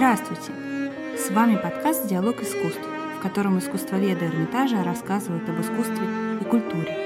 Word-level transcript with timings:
Здравствуйте! 0.00 0.54
С 1.18 1.30
вами 1.30 1.56
подкаст 1.56 2.08
«Диалог 2.08 2.40
искусств», 2.40 2.80
в 3.18 3.20
котором 3.20 3.58
искусствоведы 3.58 4.24
Эрмитажа 4.24 4.82
рассказывают 4.82 5.46
об 5.46 5.60
искусстве 5.60 6.06
и 6.40 6.44
культуре. 6.44 6.96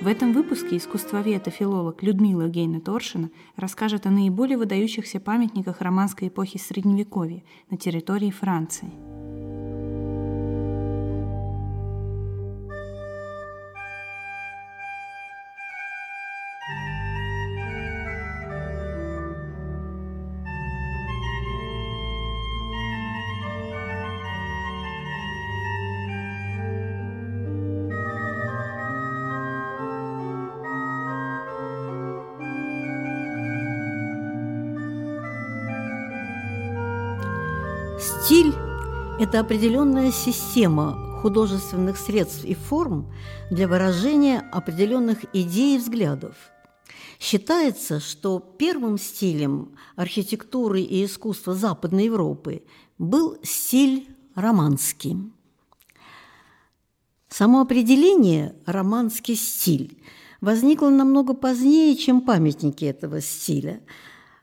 В 0.00 0.08
этом 0.08 0.32
выпуске 0.32 0.76
искусствовед 0.76 1.46
и 1.46 1.50
филолог 1.50 2.02
Людмила 2.02 2.48
Гейна 2.48 2.80
Торшина 2.80 3.30
расскажет 3.54 4.06
о 4.06 4.10
наиболее 4.10 4.58
выдающихся 4.58 5.20
памятниках 5.20 5.80
романской 5.80 6.26
эпохи 6.26 6.58
Средневековья 6.58 7.44
на 7.70 7.76
территории 7.76 8.32
Франции– 8.32 8.90
это 39.28 39.40
определенная 39.40 40.10
система 40.10 41.20
художественных 41.20 41.98
средств 41.98 42.46
и 42.46 42.54
форм 42.54 43.12
для 43.50 43.68
выражения 43.68 44.40
определенных 44.40 45.18
идей 45.34 45.76
и 45.76 45.78
взглядов. 45.78 46.34
Считается, 47.20 48.00
что 48.00 48.38
первым 48.38 48.96
стилем 48.96 49.76
архитектуры 49.96 50.80
и 50.80 51.04
искусства 51.04 51.52
Западной 51.52 52.06
Европы 52.06 52.62
был 52.96 53.36
стиль 53.42 54.08
романский. 54.34 55.18
Само 57.28 57.60
определение 57.60 58.54
«романский 58.64 59.34
стиль» 59.34 60.02
возникло 60.40 60.88
намного 60.88 61.34
позднее, 61.34 61.94
чем 61.96 62.22
памятники 62.22 62.86
этого 62.86 63.20
стиля– 63.20 63.82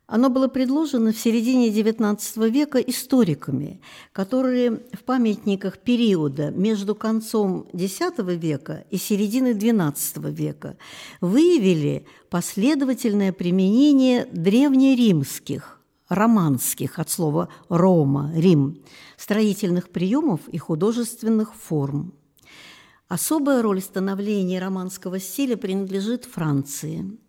оно 0.07 0.29
было 0.29 0.47
предложено 0.47 1.11
в 1.11 1.17
середине 1.17 1.69
XIX 1.69 2.49
века 2.49 2.79
историками, 2.79 3.81
которые 4.11 4.83
в 4.93 5.03
памятниках 5.03 5.79
периода 5.79 6.51
между 6.51 6.93
концом 6.93 7.67
X 7.73 8.01
века 8.17 8.85
и 8.91 8.97
серединой 8.97 9.53
XII 9.53 10.31
века 10.31 10.77
выявили 11.21 12.05
последовательное 12.29 13.33
применение 13.33 14.27
древнеримских, 14.31 15.81
романских, 16.07 16.99
от 16.99 17.09
слова 17.09 17.49
«Рома», 17.67 18.31
«Рим», 18.35 18.83
строительных 19.17 19.89
приемов 19.89 20.41
и 20.49 20.59
художественных 20.59 21.55
форм. 21.55 22.13
Особая 23.07 23.63
роль 23.63 23.81
становления 23.81 24.59
романского 24.59 25.19
стиля 25.19 25.57
принадлежит 25.57 26.25
Франции– 26.25 27.17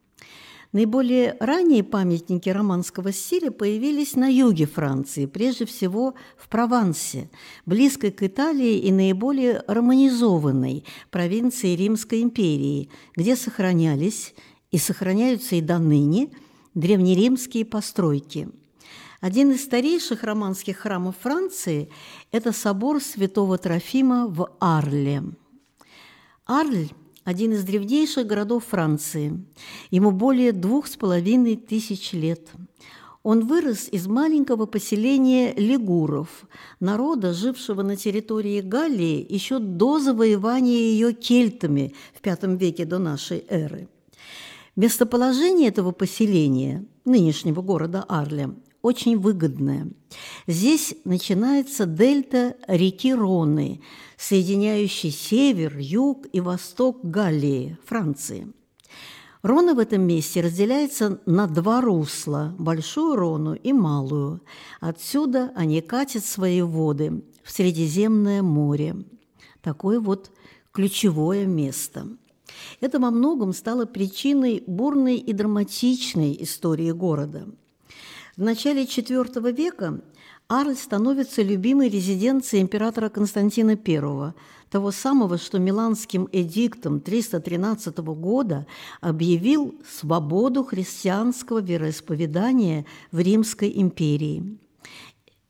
Наиболее 0.77 1.39
ранние 1.41 1.83
памятники 1.83 2.51
романского 2.51 3.11
стиля 3.11 3.51
появились 3.51 4.15
на 4.15 4.29
юге 4.29 4.67
Франции, 4.67 5.25
прежде 5.25 5.65
всего 5.65 6.13
в 6.37 6.51
Провансе, 6.51 7.31
близкой 7.65 8.11
к 8.11 8.23
Италии 8.23 8.81
и 8.81 8.93
наиболее 8.93 9.65
романизованной 9.67 10.85
провинции 11.11 11.75
Римской 11.75 12.21
империи, 12.21 12.91
где 13.17 13.37
сохранялись 13.37 14.35
и 14.71 14.77
сохраняются 14.77 15.57
и 15.57 15.63
до 15.63 15.79
ныне 15.79 16.29
древнеримские 16.75 17.65
постройки. 17.65 18.51
Один 19.23 19.53
из 19.53 19.65
старейших 19.65 20.25
романских 20.25 20.77
храмов 20.77 21.17
Франции– 21.23 21.89
это 22.33 22.53
собор 22.53 23.01
святого 23.01 23.57
Трофима 23.57 24.27
в 24.27 24.55
Арле. 24.61 25.23
Арль 26.45 26.91
один 27.27 27.53
из 27.53 27.65
древнейших 27.65 28.25
городов 28.25 28.67
Франции. 28.71 29.45
Ему 29.91 30.13
более 30.13 30.53
двух 30.53 30.87
с 30.87 30.97
половиной 30.97 31.57
тысяч 31.57 32.13
лет. 32.13 32.49
Он 33.25 33.49
вырос 33.49 33.89
из 33.91 34.07
маленького 34.07 34.67
поселения 34.67 35.53
лигуров, 35.55 36.47
народа, 36.79 37.33
жившего 37.33 37.83
на 37.83 37.97
территории 37.97 38.61
Галлии 38.61 39.27
еще 39.29 39.59
до 39.59 39.99
завоевания 39.99 40.79
ее 40.79 41.13
кельтами 41.13 41.95
в 42.15 42.25
V 42.25 42.57
веке 42.57 42.85
до 42.85 42.99
нашей 43.01 43.45
эры. 43.49 43.89
Местоположение 44.77 45.71
этого 45.71 45.91
поселения, 45.91 46.85
нынешнего 47.05 47.61
города 47.61 48.05
Арля, 48.09 48.55
очень 48.83 49.19
выгодное. 49.19 49.89
Здесь 50.47 50.95
начинается 51.05 51.87
дельта 51.87 52.55
реки 52.69 53.13
Роны, 53.13 53.81
соединяющий 54.17 55.11
север, 55.11 55.77
юг 55.79 56.27
и 56.33 56.41
восток 56.41 57.01
Галлии, 57.03 57.79
Франции. 57.85 58.53
Рона 59.43 59.75
в 59.75 59.79
этом 59.79 60.03
месте 60.03 60.41
разделяется 60.41 61.21
на 61.27 61.47
два 61.47 61.81
русла– 61.81 62.55
Большую 62.59 63.17
Рону 63.17 63.55
и 63.55 63.73
Малую. 63.73 64.41
Отсюда 64.81 65.53
они 65.55 65.81
катят 65.81 66.25
свои 66.25 66.63
воды 66.63 67.23
в 67.45 67.53
Средиземное 67.53 68.43
море. 68.43 68.97
Такое 69.63 70.01
вот 70.01 70.33
ключевое 70.73 71.47
место. 71.47 72.09
Это 72.81 72.99
во 72.99 73.11
многом 73.11 73.53
стало 73.53 73.85
причиной 73.85 74.65
бурной 74.67 75.17
и 75.17 75.33
драматичной 75.33 76.37
истории 76.41 76.91
города– 76.91 77.47
в 78.37 78.43
начале 78.43 78.85
IV 78.85 79.53
века 79.53 80.03
Арль 80.49 80.77
становится 80.77 81.43
любимой 81.43 81.89
резиденцией 81.89 82.63
императора 82.63 83.09
Константина 83.09 83.73
I, 83.73 84.33
того 84.71 84.93
самого, 84.93 85.39
что 85.39 85.59
Миланским 85.59 86.29
эдиктом 86.31 87.01
313 87.01 87.99
года 87.99 88.65
объявил 89.01 89.75
свободу 89.89 90.63
христианского 90.63 91.61
вероисповедания 91.61 92.87
в 93.11 93.19
Римской 93.19 93.73
империи. 93.75 94.57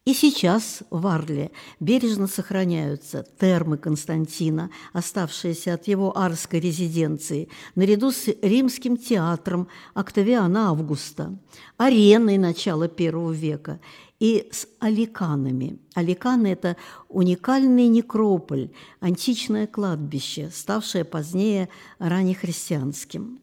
И 0.07 0.15
сейчас 0.15 0.85
в 0.89 1.05
Арле 1.09 1.51
бережно 1.81 2.29
сохраняются 2.29 3.27
термы 3.41 3.77
Константина, 3.77 4.71
оставшиеся 4.93 5.75
от 5.75 5.89
его 5.89 6.17
арской 6.17 6.61
резиденции, 6.61 7.49
наряду 7.75 8.13
с 8.13 8.29
римским 8.41 8.97
театром 8.97 9.67
Октавиана 9.95 10.69
Августа, 10.69 11.37
ареной 11.77 12.39
начала 12.39 12.85
I 12.85 13.35
века 13.35 13.81
и 14.19 14.49
с 14.51 14.67
аликанами. 14.81 15.79
Аликаны– 15.95 16.47
это 16.49 16.77
уникальный 17.09 17.89
некрополь, 17.89 18.71
античное 19.01 19.67
кладбище, 19.67 20.51
ставшее 20.53 21.05
позднее 21.05 21.69
раннехристианским. 21.99 23.41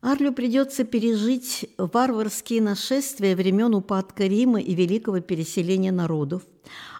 Арлю 0.00 0.32
придется 0.32 0.84
пережить 0.84 1.70
варварские 1.78 2.60
нашествия 2.60 3.34
времен 3.34 3.74
упадка 3.74 4.26
Рима 4.26 4.60
и 4.60 4.74
великого 4.74 5.20
переселения 5.20 5.92
народов, 5.92 6.42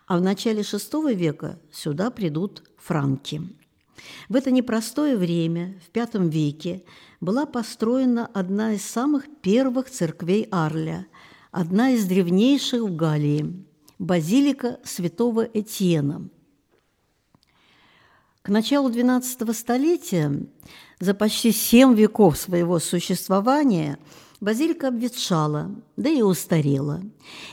а 0.06 0.16
в 0.16 0.22
начале 0.22 0.62
VI 0.62 1.14
века 1.14 1.58
сюда 1.70 2.10
придут 2.10 2.62
франки. 2.78 3.42
В 4.30 4.36
это 4.36 4.50
непростое 4.50 5.18
время, 5.18 5.78
в 5.92 5.96
V 5.96 6.28
веке, 6.28 6.82
была 7.20 7.44
построена 7.44 8.26
одна 8.26 8.72
из 8.72 8.84
самых 8.84 9.24
первых 9.42 9.90
церквей 9.90 10.48
Арля, 10.50 11.06
одна 11.54 11.90
из 11.90 12.04
древнейших 12.06 12.82
в 12.82 12.96
Галлии– 12.96 13.64
базилика 14.00 14.80
святого 14.82 15.42
Этьена. 15.42 16.28
К 18.42 18.48
началу 18.48 18.90
XII 18.90 19.54
столетия 19.54 20.48
за 20.98 21.14
почти 21.14 21.52
семь 21.52 21.94
веков 21.94 22.36
своего 22.38 22.80
существования 22.80 24.00
базилика 24.40 24.88
обветшала, 24.88 25.70
да 25.96 26.10
и 26.10 26.22
устарела. 26.22 27.02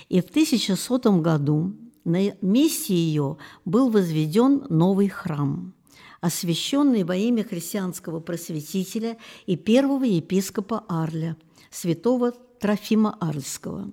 И 0.10 0.20
в 0.20 0.26
1100 0.26 1.20
году 1.20 1.76
на 2.04 2.32
месте 2.42 2.96
ее 2.96 3.38
был 3.66 3.92
возведен 3.92 4.66
новый 4.70 5.10
храм, 5.10 5.76
освященный 6.22 7.04
во 7.04 7.16
имя 7.16 7.44
христианского 7.44 8.20
просветителя 8.20 9.18
и 9.46 9.56
первого 9.56 10.06
епископа 10.06 10.86
Арля, 10.88 11.38
святого 11.70 12.34
Трофима 12.62 13.18
Арльского. 13.20 13.90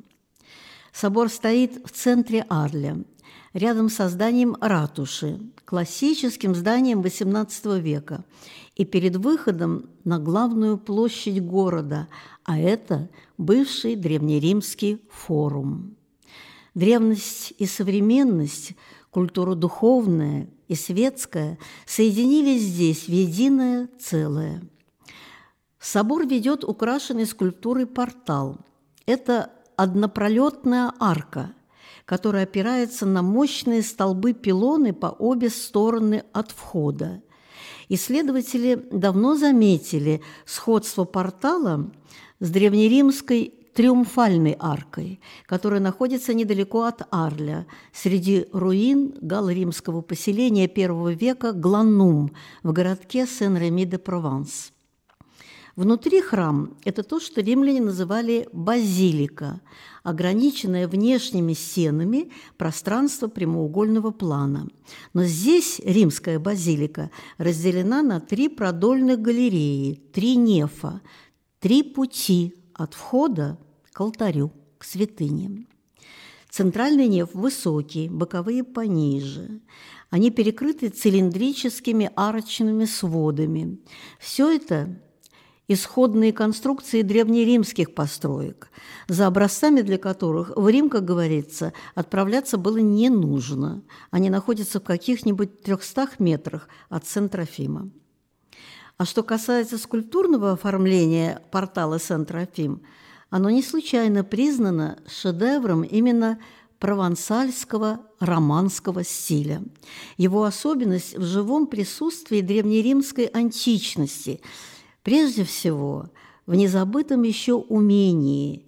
Собор 0.93 1.31
стоит 1.31 1.87
в 1.87 1.91
центре 1.91 2.44
Арля, 2.50 3.03
рядом 3.55 3.88
с 3.88 4.09
зданием 4.11 4.56
ратуши, 4.61 5.41
классическим 5.65 6.55
зданием 6.55 7.00
XVIII 7.00 7.81
века, 7.81 8.25
и 8.76 8.85
перед 8.85 9.17
выходом 9.17 9.88
на 10.05 10.19
главную 10.19 10.76
площадь 10.76 11.43
города, 11.43 12.09
а 12.44 12.59
это 12.59 13.09
бывший 13.38 13.97
древнеримский 13.97 15.00
форум. 15.11 15.97
Древность 16.75 17.55
и 17.56 17.64
современность, 17.64 18.73
культура 19.11 19.55
духовная 19.55 20.50
и 20.69 20.75
светская 20.75 21.59
соединились 21.87 22.62
здесь 22.62 23.09
в 23.09 23.12
единое 23.12 23.88
целое. 23.99 24.62
Собор 25.80 26.26
ведет 26.26 26.64
украшенный 26.64 27.26
скульптурой 27.26 27.86
портал. 27.86 28.58
Это 29.06 29.52
однопролетная 29.76 30.92
арка, 30.98 31.52
которая 32.04 32.44
опирается 32.44 33.06
на 33.06 33.22
мощные 33.22 33.82
столбы-пилоны 33.82 34.92
по 34.92 35.06
обе 35.06 35.50
стороны 35.50 36.25
от 36.32 36.50
входа. 36.50 37.22
Исследователи 37.88 38.86
давно 38.90 39.36
заметили 39.36 40.20
сходство 40.44 41.04
портала 41.04 41.90
с 42.40 42.50
древнеримской 42.50 43.54
триумфальной 43.72 44.56
аркой, 44.58 45.20
которая 45.46 45.80
находится 45.80 46.34
недалеко 46.34 46.82
от 46.82 47.02
Арля, 47.12 47.66
среди 47.92 48.46
руин 48.52 49.14
галло-римского 49.20 50.00
поселения 50.02 50.66
первого 50.66 51.12
века 51.12 51.52
Гланум 51.52 52.32
в 52.64 52.72
городке 52.72 53.26
Сен-Реми-де-Прованс. 53.26 54.72
Внутри 55.78 56.20
храм– 56.20 56.76
это 56.84 57.04
то, 57.04 57.20
что 57.20 57.40
римляне 57.40 57.80
называли 57.80 58.48
базилика, 58.52 59.60
ограниченное 60.02 60.88
внешними 60.88 61.52
стенами 61.52 62.32
пространство 62.56 63.28
прямоугольного 63.28 64.10
плана. 64.10 64.66
Но 65.14 65.22
здесь 65.22 65.80
римская 65.84 66.40
базилика 66.40 67.12
разделена 67.36 68.02
на 68.02 68.19
три 68.19 68.48
продольных 68.48 69.20
галереи, 69.20 70.02
три 70.12 70.34
нефа, 70.34 71.00
три 71.60 71.84
пути 71.84 72.56
от 72.75 72.94
входа 72.94 73.56
к 73.92 74.00
алтарю, 74.00 74.50
к 74.78 74.84
святыне. 74.84 75.69
Центральный 76.50 77.06
неф 77.06 77.28
высокий, 77.34 78.08
боковые 78.08 78.64
пониже. 78.64 79.60
Они 80.10 80.32
перекрыты 80.32 80.88
цилиндрическими 80.88 82.10
арочными 82.16 82.84
сводами. 82.84 83.78
Все 84.19 84.50
это 84.50 84.98
исходные 85.69 86.32
конструкции 86.32 87.03
древнеримских 87.03 87.94
построек, 87.94 88.70
за 89.06 89.26
образцами 89.26 89.82
для 89.82 89.99
которых 89.99 90.53
в 90.56 90.67
Рим, 90.69 90.88
как 90.88 91.05
говорится, 91.05 91.75
отправляться 91.94 92.56
было 92.56 92.79
не 92.79 93.11
нужно. 93.11 93.82
Они 94.11 94.31
находятся 94.31 94.81
в 94.81 94.85
каких-нибудь 94.85 95.62
трехстах 95.62 96.19
метрах 96.19 96.69
от 96.88 97.06
Сент-Трофима. 97.06 97.91
А 98.97 99.05
что 99.05 99.23
касается 99.23 99.79
скульптурного 99.79 100.53
оформления 100.53 101.43
портала 101.53 102.00
Сент-Трофим, 102.00 102.82
оно 103.31 103.50
не 103.50 103.62
случайно 103.62 104.25
признано 104.25 104.99
шедевром 105.06 105.82
именно 105.82 106.41
провансальского 106.79 108.00
романского 108.21 109.05
стиля. 109.05 109.62
Его 110.17 110.44
особенность 110.44 111.17
в 111.17 111.25
живом 111.25 111.67
присутствии 111.67 112.41
древнеримской 112.41 113.26
античности– 113.26 114.41
Прежде 115.03 115.45
всего, 115.45 116.11
в 116.47 116.55
незабытом 116.55 117.23
еще 117.23 117.55
умении 117.55 118.67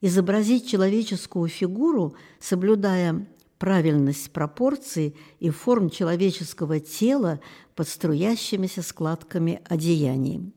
изобразить 0.00 0.68
человеческую 0.68 1.48
фигуру, 1.48 2.14
соблюдая 2.40 3.26
правильность 3.58 4.30
пропорций 4.30 5.16
и 5.40 5.50
форм 5.50 5.90
человеческого 5.90 6.80
тела 6.80 7.40
под 7.74 7.88
струящимися 7.88 8.82
складками 8.82 9.60
одеяний. 9.68 10.52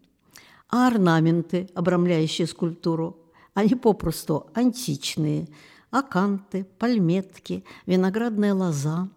А 0.69 0.87
орнаменты, 0.87 1.69
обрамляющие 1.73 2.47
скульптуру, 2.47 3.17
они 3.53 3.75
попросту 3.75 4.47
античные– 4.53 5.47
аканты, 5.91 6.65
пальметки, 6.79 7.65
виноградная 7.85 8.53
лоза. 8.53 9.09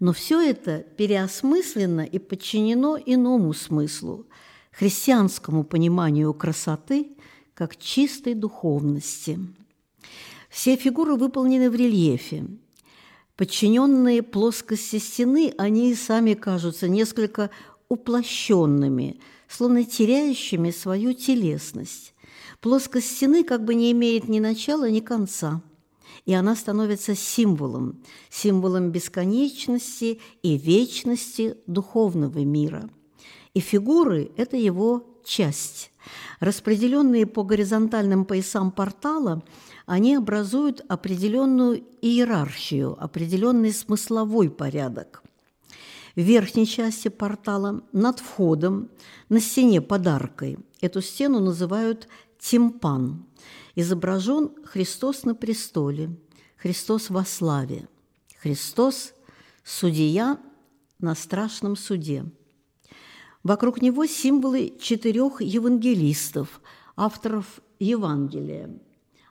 Но 0.00 0.12
все 0.12 0.40
это 0.42 0.80
переосмыслено 0.80 2.02
и 2.02 2.18
подчинено 2.18 2.98
иному 2.98 3.54
смыслу– 3.54 4.26
христианскому 4.72 5.64
пониманию 5.64 6.32
красоты 6.34 7.16
как 7.54 7.76
чистой 7.76 8.34
духовности. 8.34 9.38
Все 10.48 10.76
фигуры 10.76 11.16
выполнены 11.16 11.70
в 11.70 11.74
рельефе. 11.74 12.46
Подчиненные 13.36 14.22
плоскости 14.22 14.98
стены, 14.98 15.52
они 15.58 15.90
и 15.90 15.94
сами 15.94 16.34
кажутся 16.34 16.88
несколько 16.88 17.50
уплощенными, 17.88 19.20
словно 19.48 19.84
теряющими 19.84 20.70
свою 20.70 21.12
телесность. 21.14 22.14
Плоскость 22.60 23.16
стены 23.16 23.44
как 23.44 23.64
бы 23.64 23.74
не 23.74 23.92
имеет 23.92 24.28
ни 24.28 24.40
начала, 24.40 24.90
ни 24.90 25.00
конца, 25.00 25.62
и 26.24 26.32
она 26.34 26.56
становится 26.56 27.14
символом, 27.14 28.02
символом 28.30 28.90
бесконечности 28.90 30.20
и 30.42 30.56
вечности 30.56 31.56
духовного 31.66 32.38
мира– 32.40 32.88
и 33.54 33.60
фигуры– 33.60 34.30
это 34.36 34.56
его 34.56 35.04
часть. 35.24 35.90
Распределенные 36.40 37.26
по 37.26 37.44
горизонтальным 37.44 38.24
поясам 38.24 38.70
портала, 38.70 39.42
они 39.86 40.14
образуют 40.14 40.84
определенную 40.88 41.84
иерархию, 42.00 42.96
определенный 43.02 43.72
смысловой 43.72 44.50
порядок. 44.50 45.22
В 46.14 46.20
верхней 46.20 46.66
части 46.66 47.08
портала, 47.08 47.82
над 47.92 48.20
входом, 48.20 48.90
на 49.28 49.40
стене 49.40 49.80
подаркой, 49.80 50.58
эту 50.80 51.00
стену 51.00 51.40
называют 51.40 52.08
тимпан. 52.38 53.26
Изображен 53.74 54.50
Христос 54.64 55.24
на 55.24 55.34
престоле, 55.34 56.10
Христос 56.56 57.10
во 57.10 57.24
славе, 57.24 57.88
Христос– 58.40 59.12
судья 59.64 60.38
на 60.98 61.14
страшном 61.14 61.76
суде– 61.76 62.24
Вокруг 63.42 63.80
него 63.80 64.06
символы 64.06 64.74
четырех 64.80 65.40
евангелистов, 65.40 66.60
авторов 66.96 67.60
Евангелия. 67.78 68.70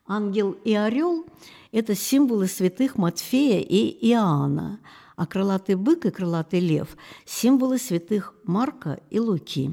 Ангел 0.06 0.52
и 0.64 0.74
орел– 0.74 1.26
это 1.74 1.94
символы 1.94 2.48
святых 2.48 2.98
Матфея 2.98 3.60
и 3.60 4.10
Иоанна, 4.10 4.80
а 5.18 5.26
крылатый 5.26 5.76
бык 5.76 6.06
и 6.06 6.12
крылатый 6.12 6.62
лев– 6.62 6.96
символы 7.26 7.78
святых 7.78 8.34
Марка 8.46 9.02
и 9.10 9.20
Луки. 9.20 9.72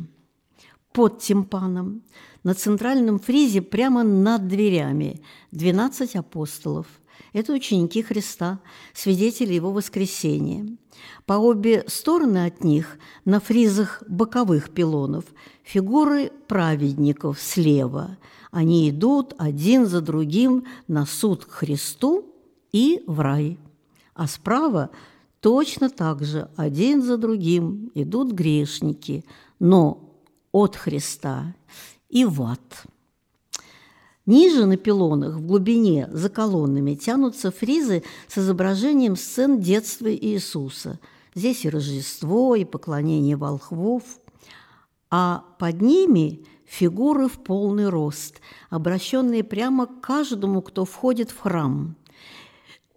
Под 0.93 1.21
тимпаном 1.21 2.03
на 2.43 2.55
центральном 2.55 3.21
фризе 3.21 3.63
прямо 3.63 4.03
над 4.03 4.49
дверями 4.49 5.23
12 5.53 6.17
апостолов– 6.17 6.87
это 7.33 7.53
ученики 7.53 8.03
Христа, 8.03 8.61
свидетели 8.93 9.55
Его 9.55 9.73
воскресения. 9.73 10.67
По 11.27 11.35
обе 11.35 11.85
стороны 11.89 12.47
от 12.47 12.65
них, 12.65 12.99
на 13.25 13.41
фризах 13.41 14.03
боковых 14.09 14.71
пилонов, 14.71 15.25
фигуры 15.63 16.31
праведников 16.47 17.41
слева. 17.41 18.19
Они 18.51 18.89
идут 18.89 19.35
один 19.39 19.87
за 19.87 20.01
другим 20.01 20.65
на 20.87 21.07
суд 21.07 21.45
к 21.45 21.51
Христу 21.51 22.25
и 22.73 23.03
в 23.07 23.21
рай. 23.21 23.59
А 24.15 24.27
справа 24.29 24.91
точно 25.41 25.91
так 25.91 26.23
же 26.25 26.49
один 26.57 27.03
за 27.03 27.19
другим 27.19 27.91
идут 27.95 28.33
грешники, 28.33 29.25
но 29.59 30.15
от 30.53 30.77
Христа 30.77 31.55
и 32.09 32.25
в 32.25 32.43
ад. 32.43 32.87
Ниже 34.27 34.65
на 34.65 34.79
пилонах, 34.79 35.35
в 35.35 35.47
глубине, 35.47 36.09
за 36.11 36.31
колоннами, 36.31 36.95
тянутся 36.95 37.51
фризы 37.51 38.03
с 38.27 38.39
изображением 38.39 39.17
сцен 39.17 39.61
детства 39.61 40.11
Иисуса. 40.15 40.99
Здесь 41.35 41.65
и 41.67 41.69
Рождество, 41.69 42.55
и 42.55 42.65
поклонение 42.65 43.37
волхвов. 43.37 44.03
А 45.11 45.45
под 45.59 45.83
ними 45.83 46.43
фигуры 46.65 47.29
в 47.29 47.39
полный 47.43 47.91
рост, 47.91 48.41
обращенные 48.71 49.45
прямо 49.45 49.87
к 49.87 50.01
каждому, 50.01 50.63
кто 50.63 50.87
входит 50.87 51.31
в 51.31 51.41
храм. 51.41 51.95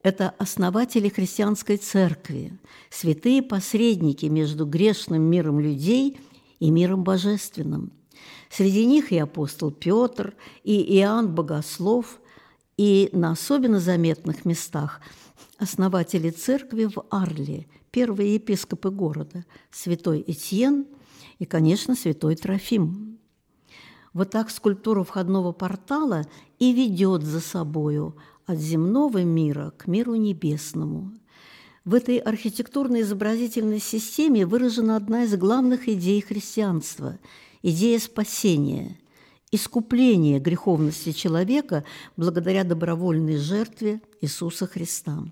Это 0.03 0.33
основатели 0.37 1.09
христианской 1.09 1.75
церкви, 1.75 2.57
святые 2.89 3.41
посредники 3.41 4.27
между 4.27 4.65
грешным 4.65 5.23
миром 5.23 5.59
людей 5.59 6.17
и 6.59 6.71
миром 6.71 7.03
божественным– 7.03 7.91
Среди 8.49 8.85
них 8.85 9.11
и 9.11 9.17
апостол 9.17 9.71
Петр, 9.71 10.35
и 10.63 10.97
Иоанн 10.99 11.33
Богослов, 11.33 12.19
и 12.77 13.09
на 13.11 13.31
особенно 13.31 13.79
заметных 13.79 14.45
местах 14.45 15.01
основатели 15.57 16.29
церкви 16.29 16.85
в 16.85 17.03
Арле, 17.09 17.67
первые 17.91 18.35
епископы 18.35 18.91
города, 18.91 19.45
святой 19.71 20.23
Этьен 20.25 20.85
и, 21.39 21.45
конечно, 21.45 21.95
святой 21.95 22.35
Трофим. 22.35 23.17
Вот 24.13 24.31
так 24.31 24.49
скульптура 24.49 25.03
входного 25.03 25.51
портала 25.51 26.25
и 26.59 26.73
ведет 26.73 27.23
за 27.23 27.39
собою 27.39 28.15
от 28.45 28.59
земного 28.59 29.23
мира 29.23 29.73
к 29.77 29.87
миру 29.87 30.15
небесному. 30.15 31.11
В 31.85 31.93
этой 31.93 32.17
архитектурно-изобразительной 32.17 33.79
системе 33.79 34.45
выражена 34.45 34.95
одна 34.95 35.23
из 35.23 35.35
главных 35.35 35.87
идей 35.87 36.21
христианства– 36.21 37.17
идея 37.61 37.99
спасения, 37.99 38.97
искупления 39.51 40.39
греховности 40.39 41.11
человека 41.11 41.83
благодаря 42.15 42.63
добровольной 42.63 43.37
жертве 43.37 44.01
Иисуса 44.21 44.67
Христа. 44.67 45.23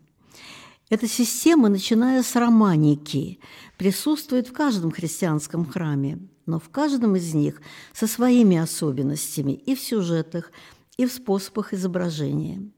Эта 0.89 1.07
система, 1.07 1.69
начиная 1.69 2.21
с 2.21 2.35
романики, 2.35 3.39
присутствует 3.77 4.47
в 4.47 4.53
каждом 4.53 4.91
христианском 4.91 5.65
храме, 5.65 6.19
но 6.45 6.59
в 6.59 6.69
каждом 6.69 7.15
из 7.15 7.33
них 7.33 7.59
со 7.91 8.05
своими 8.05 8.57
особенностями 8.57 9.53
и 9.53 9.73
в 9.73 9.79
сюжетах, 9.79 10.51
и 10.97 11.05
в 11.05 11.11
способах 11.11 11.73
изображения. 11.73 12.69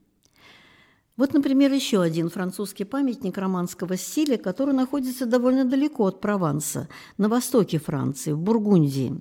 Вот, 1.18 1.34
например, 1.34 1.72
еще 1.72 2.00
один 2.00 2.30
французский 2.30 2.84
памятник 2.84 3.36
романского 3.36 3.96
стиля, 3.96 4.38
который 4.38 4.72
находится 4.72 5.26
довольно 5.26 5.64
далеко 5.64 6.06
от 6.06 6.20
Прованса, 6.20 6.88
на 7.18 7.28
востоке 7.28 7.78
Франции, 7.78 8.32
в 8.32 8.38
Бургундии. 8.38 9.20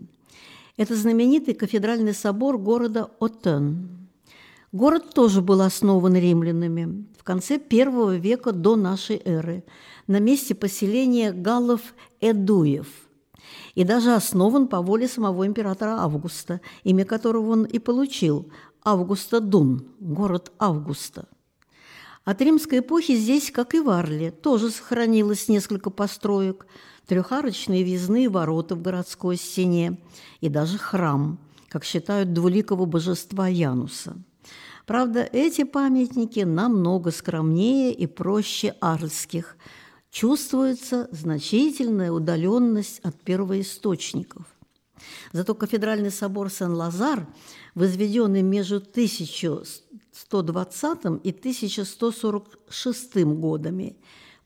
Это 0.77 0.96
знаменитый 0.96 1.53
кафедральный 1.53 2.13
собор 2.13 2.57
города 2.57 3.12
Отен. 3.19 4.07
Город 4.72 5.13
тоже 5.13 5.41
был 5.41 5.62
основан 5.62 6.15
римлянами 6.15 7.05
в 7.17 7.24
конце 7.24 7.57
первого 7.57 8.15
века 8.15 8.51
до 8.51 8.75
нашей 8.75 9.22
эры 9.25 9.63
на 10.07 10.19
месте 10.19 10.55
поселения 10.55 11.31
галлов-эдуев– 11.31 12.88
и 13.75 13.84
даже 13.84 14.15
основан 14.15 14.67
по 14.67 14.81
воле 14.81 15.07
самого 15.07 15.46
императора 15.46 16.01
Августа, 16.01 16.62
имя 16.84 17.05
которого 17.05 17.51
он 17.51 17.63
и 17.63 17.79
получил– 17.79 18.51
Августа 18.84 19.41
Дун, 19.41 19.86
город 20.00 20.51
Августа. 20.60 21.27
От 22.24 22.41
римской 22.41 22.79
эпохи 22.79 23.15
здесь, 23.15 23.51
как 23.51 23.75
и 23.75 23.79
в 23.79 23.89
Арле, 23.89 24.31
тоже 24.31 24.72
сохранилось 24.72 25.48
несколько 25.50 25.89
построек, 25.89 26.67
трехарочные 27.07 27.83
въездные 27.83 28.29
ворота 28.29 28.75
в 28.75 28.81
городской 28.81 29.37
стене 29.37 29.97
и 30.41 30.49
даже 30.49 30.77
храм, 30.77 31.39
как 31.69 31.83
считают 31.83 32.33
двуликого 32.33 32.85
божества 32.85 33.47
Януса. 33.47 34.15
Правда, 34.85 35.27
эти 35.33 35.63
памятники 35.63 36.41
намного 36.41 37.11
скромнее 37.11 37.93
и 37.93 38.07
проще 38.07 38.75
арльских– 38.79 39.57
чувствуется 40.17 41.07
значительная 41.11 42.11
удаленность 42.11 42.99
от 43.01 43.21
первоисточников. 43.21 44.47
Зато 45.31 45.53
кафедральный 45.53 46.09
собор 46.09 46.49
Сен-Лазар, 46.49 47.27
возведенный 47.75 48.41
между 48.41 48.77
1120 48.77 51.05
и 51.23 51.29
1146 51.29 53.25
годами, 53.25 53.95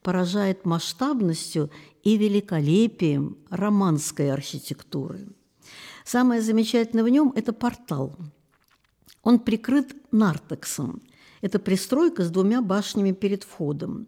поражает 0.02 0.66
масштабностью 0.66 1.70
и 2.02 2.16
великолепием 2.16 3.38
романской 3.50 4.32
архитектуры. 4.32 5.28
Самое 6.04 6.42
замечательное 6.42 7.04
в 7.04 7.08
нем– 7.08 7.32
это 7.36 7.52
портал. 7.52 8.16
Он 9.22 9.38
прикрыт 9.38 9.94
нартексом– 10.10 11.02
это 11.42 11.58
пристройка 11.58 12.24
с 12.24 12.30
двумя 12.30 12.62
башнями 12.62 13.10
перед 13.10 13.42
входом. 13.42 14.06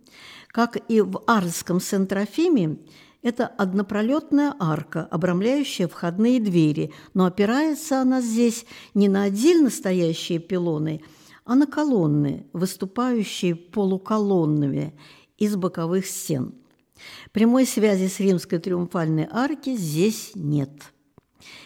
Как 0.48 0.78
и 0.88 1.00
в 1.02 1.20
Арльском 1.26 1.80
Сентрофиме, 1.80 2.78
это 3.22 3.46
однопролетная 3.46 4.54
арка, 4.58 5.06
обрамляющая 5.10 5.88
входные 5.88 6.40
двери, 6.40 6.92
но 7.12 7.26
опирается 7.26 8.00
она 8.00 8.20
здесь 8.20 8.64
не 8.94 9.08
на 9.08 9.24
отдельно 9.24 9.70
стоящие 9.70 10.38
пилоны, 10.38 11.02
а 11.44 11.56
на 11.56 11.66
колонны, 11.66 12.46
выступающие 12.52 13.56
полуколоннами 13.56 14.94
из 15.36 15.56
боковых 15.56 16.06
стен. 16.06 16.54
Прямой 17.32 17.66
связи 17.66 18.08
с 18.08 18.20
римской 18.20 18.58
триумфальной 18.58 19.28
арки 19.30 19.76
здесь 19.76 20.32
нет. 20.34 20.70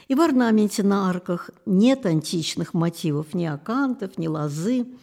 И 0.08 0.14
в 0.14 0.20
орнаменте 0.20 0.82
на 0.82 1.10
арках 1.10 1.50
нет 1.66 2.06
античных 2.06 2.74
мотивов 2.74 3.34
ни 3.34 3.44
акантов, 3.44 4.18
ни 4.18 4.26
лозы– 4.26 4.86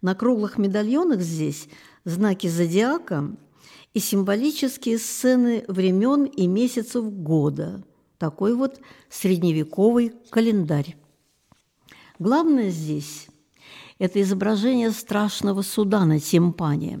на 0.00 0.14
круглых 0.14 0.58
медальонах 0.58 1.20
здесь 1.20 1.68
знаки 2.04 2.46
зодиака 2.46 3.34
и 3.94 4.00
символические 4.00 4.98
сцены 4.98 5.64
времен 5.68 6.24
и 6.24 6.46
месяцев 6.46 7.10
года. 7.12 7.82
Такой 8.18 8.54
вот 8.54 8.80
средневековый 9.08 10.12
календарь. 10.30 10.96
Главное 12.18 12.70
здесь– 12.70 13.28
это 13.98 14.20
изображение 14.22 14.90
страшного 14.90 15.62
суда 15.62 16.04
на 16.04 16.20
тимпане. 16.20 17.00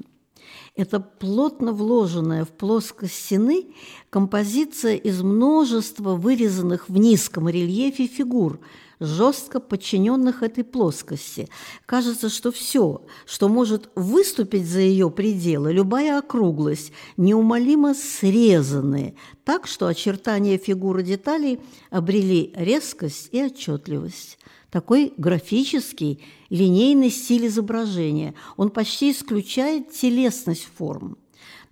Это 0.78 1.00
плотно 1.00 1.72
вложенная 1.72 2.44
в 2.44 2.50
плоскость 2.50 3.14
стены 3.14 3.66
композиция 4.10 4.94
из 4.94 5.22
множества 5.22 6.14
вырезанных 6.14 6.88
в 6.88 6.96
низком 6.96 7.48
рельефе 7.48 8.06
фигур– 8.06 8.60
жестко 9.00 9.58
подчиненных 9.58 10.44
этой 10.44 10.62
плоскости. 10.62 11.48
Кажется, 11.84 12.28
что 12.28 12.52
все, 12.52 13.02
что 13.26 13.48
может 13.48 13.90
выступить 13.96 14.66
за 14.66 14.80
ее 14.80 15.10
пределы, 15.10 15.72
любая 15.72 16.18
округлость, 16.18 16.92
неумолимо 17.16 17.94
срезаны, 17.94 19.16
так 19.44 19.66
что 19.66 19.88
очертания 19.88 20.58
фигуры 20.58 21.02
деталей 21.02 21.58
обрели 21.90 22.52
резкость 22.56 23.28
и 23.32 23.42
отчетливость. 23.42 24.38
Такой 24.70 25.14
графический, 25.16 26.22
линейный 26.50 27.10
стиль 27.10 27.46
изображения. 27.46 28.34
Он 28.56 28.70
почти 28.70 29.12
исключает 29.12 29.92
телесность 29.92 30.68
форм. 30.76 31.16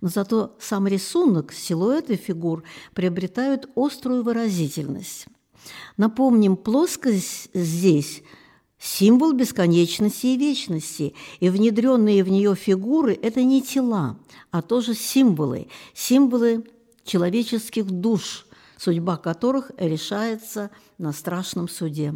Но 0.01 0.09
зато 0.09 0.55
сам 0.59 0.87
рисунок, 0.87 1.53
силуэты 1.53 2.15
фигур 2.15 2.63
приобретают 2.93 3.69
острую 3.75 4.23
выразительность. 4.23 5.27
Напомним, 5.97 6.55
плоскость 6.55 7.49
здесь– 7.53 8.23
символ 8.79 9.33
бесконечности 9.33 10.27
и 10.27 10.37
вечности, 10.37 11.13
и 11.39 11.49
внедренные 11.49 12.23
в 12.23 12.29
нее 12.29 12.55
фигуры– 12.55 13.17
это 13.21 13.43
не 13.43 13.61
тела, 13.61 14.19
а 14.51 14.61
тоже 14.61 14.93
символы, 14.93 15.67
символы 15.93 16.63
человеческих 17.03 17.85
душ, 17.85 18.45
судьба 18.77 19.17
которых 19.17 19.71
решается 19.77 20.69
на 20.97 21.11
страшном 21.11 21.67
суде. 21.67 22.13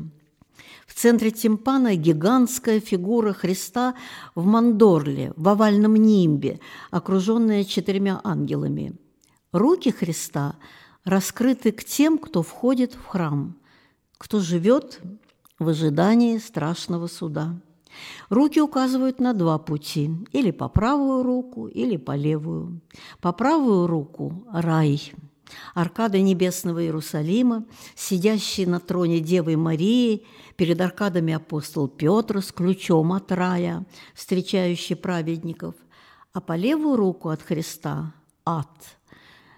В 0.92 0.94
центре 0.94 1.32
тимпана 1.32 1.96
гигантская 1.96 2.82
фигура 2.82 3.32
Христа 3.32 3.96
в 4.36 4.46
мандорле, 4.46 5.32
в 5.38 5.48
овальном 5.48 5.96
нимбе, 5.96 6.60
окруженная 6.92 7.64
четырьмя 7.64 8.20
ангелами. 8.26 8.96
Руки 9.54 9.90
Христа– 9.92 10.58
раскрыты 11.06 11.72
к 11.72 11.86
тем, 11.86 12.18
кто 12.18 12.44
входит 12.44 12.94
в 12.94 13.06
храм, 13.06 13.56
кто 14.18 14.42
живет 14.42 15.00
в 15.60 15.70
ожидании 15.70 16.38
страшного 16.40 17.08
суда. 17.08 17.58
Руки 18.28 18.60
указывают 18.60 19.22
на 19.22 19.34
два 19.34 19.60
пути– 19.60 20.12
или 20.34 20.52
по 20.52 20.68
правую 20.68 21.24
руку, 21.24 21.68
или 21.68 21.96
по 21.96 22.18
левую. 22.18 22.82
По 23.22 23.32
правую 23.32 23.88
руку– 23.88 24.46
рай, 24.52 25.14
аркады 25.74 26.22
небесного 26.22 26.84
Иерусалима, 26.84 27.66
сидящий 27.96 28.66
на 28.66 28.80
троне 28.80 29.20
Девы 29.20 29.58
Марии, 29.58 30.26
перед 30.56 30.80
аркадами 30.82 31.34
апостол 31.34 31.88
Петр 31.88 32.42
с 32.42 32.52
ключом 32.52 33.14
от 33.14 33.32
рая, 33.32 33.86
встречающий 34.14 34.96
праведников, 34.96 35.76
а 36.34 36.42
по 36.42 36.56
левую 36.56 36.96
руку 36.96 37.30
от 37.30 37.42
Христа– 37.42 38.14
ад– 38.46 38.68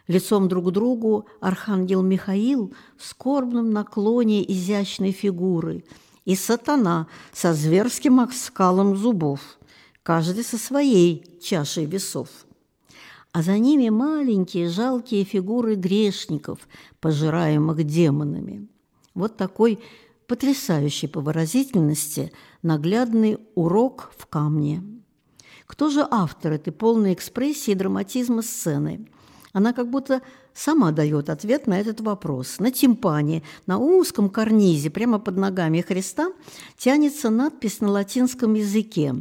Лицом 0.08 0.50
друг 0.50 0.68
к 0.68 0.72
другу 0.72 1.28
архангел 1.40 2.02
Михаил 2.02 2.74
в 2.98 3.06
скорбном 3.06 3.72
наклоне 3.72 4.44
изящной 4.52 5.12
фигуры 5.12 5.86
и 6.26 6.36
сатана 6.36 7.08
со 7.32 7.54
зверским 7.54 8.20
оскалом 8.20 8.98
зубов, 8.98 9.40
каждый 10.04 10.44
со 10.44 10.58
своей 10.58 11.40
чашей 11.42 11.86
весов. 11.86 12.28
А 13.34 13.42
за 13.42 13.58
ними 13.58 13.90
маленькие 13.90 14.70
жалкие 14.70 15.26
фигуры 15.26 15.76
грешников, 15.76 16.60
пожираемых 17.02 17.84
демонами. 17.84 18.68
Вот 19.14 19.36
такой 19.36 19.80
потрясающий 20.28 21.08
по 21.08 21.20
выразительности 21.20 22.32
наглядный 22.62 23.40
урок 23.56 24.12
в 24.18 24.26
камне. 24.28 24.82
Кто 25.68 25.90
же 25.90 26.08
автор 26.10 26.54
этой 26.54 26.72
полной 26.72 27.14
экспрессии 27.14 27.72
и 27.72 27.76
драматизма 27.76 28.42
сцены– 28.42 29.08
она 29.54 29.72
как 29.72 29.90
будто 29.90 30.22
сама 30.54 30.92
дает 30.92 31.30
ответ 31.30 31.68
на 31.68 31.80
этот 31.80 32.02
вопрос. 32.02 32.60
На 32.60 32.72
тимпане, 32.72 33.44
на 33.68 33.78
узком 33.78 34.30
карнизе, 34.30 34.90
прямо 34.90 35.20
под 35.20 35.38
ногами 35.38 35.82
Христа, 35.82 36.34
тянется 36.76 37.30
надпись 37.30 37.80
на 37.80 37.90
латинском 37.92 38.56
языке 38.56 39.16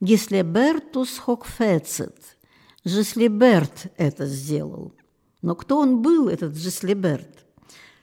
«Гислебертус 0.00 1.18
хокфецит». 1.18 2.35
Жеслиберт 2.86 3.92
это 3.96 4.26
сделал. 4.26 4.92
Но 5.42 5.56
кто 5.56 5.78
он 5.78 6.02
был, 6.02 6.28
этот 6.28 6.56
Жеслиберт? 6.56 7.44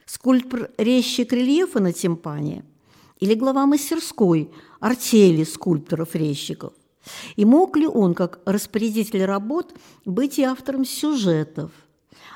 Скульптор-резчик 0.04 1.32
рельефа 1.32 1.80
на 1.80 1.94
тимпане? 1.94 2.66
Или 3.18 3.34
глава 3.34 3.64
мастерской, 3.64 4.50
артели 4.80 5.44
скульпторов-резчиков? 5.44 6.74
И 7.34 7.46
мог 7.46 7.78
ли 7.78 7.86
он, 7.86 8.12
как 8.12 8.40
распорядитель 8.44 9.24
работ, 9.24 9.74
быть 10.04 10.38
и 10.38 10.42
автором 10.42 10.84
сюжетов? 10.84 11.70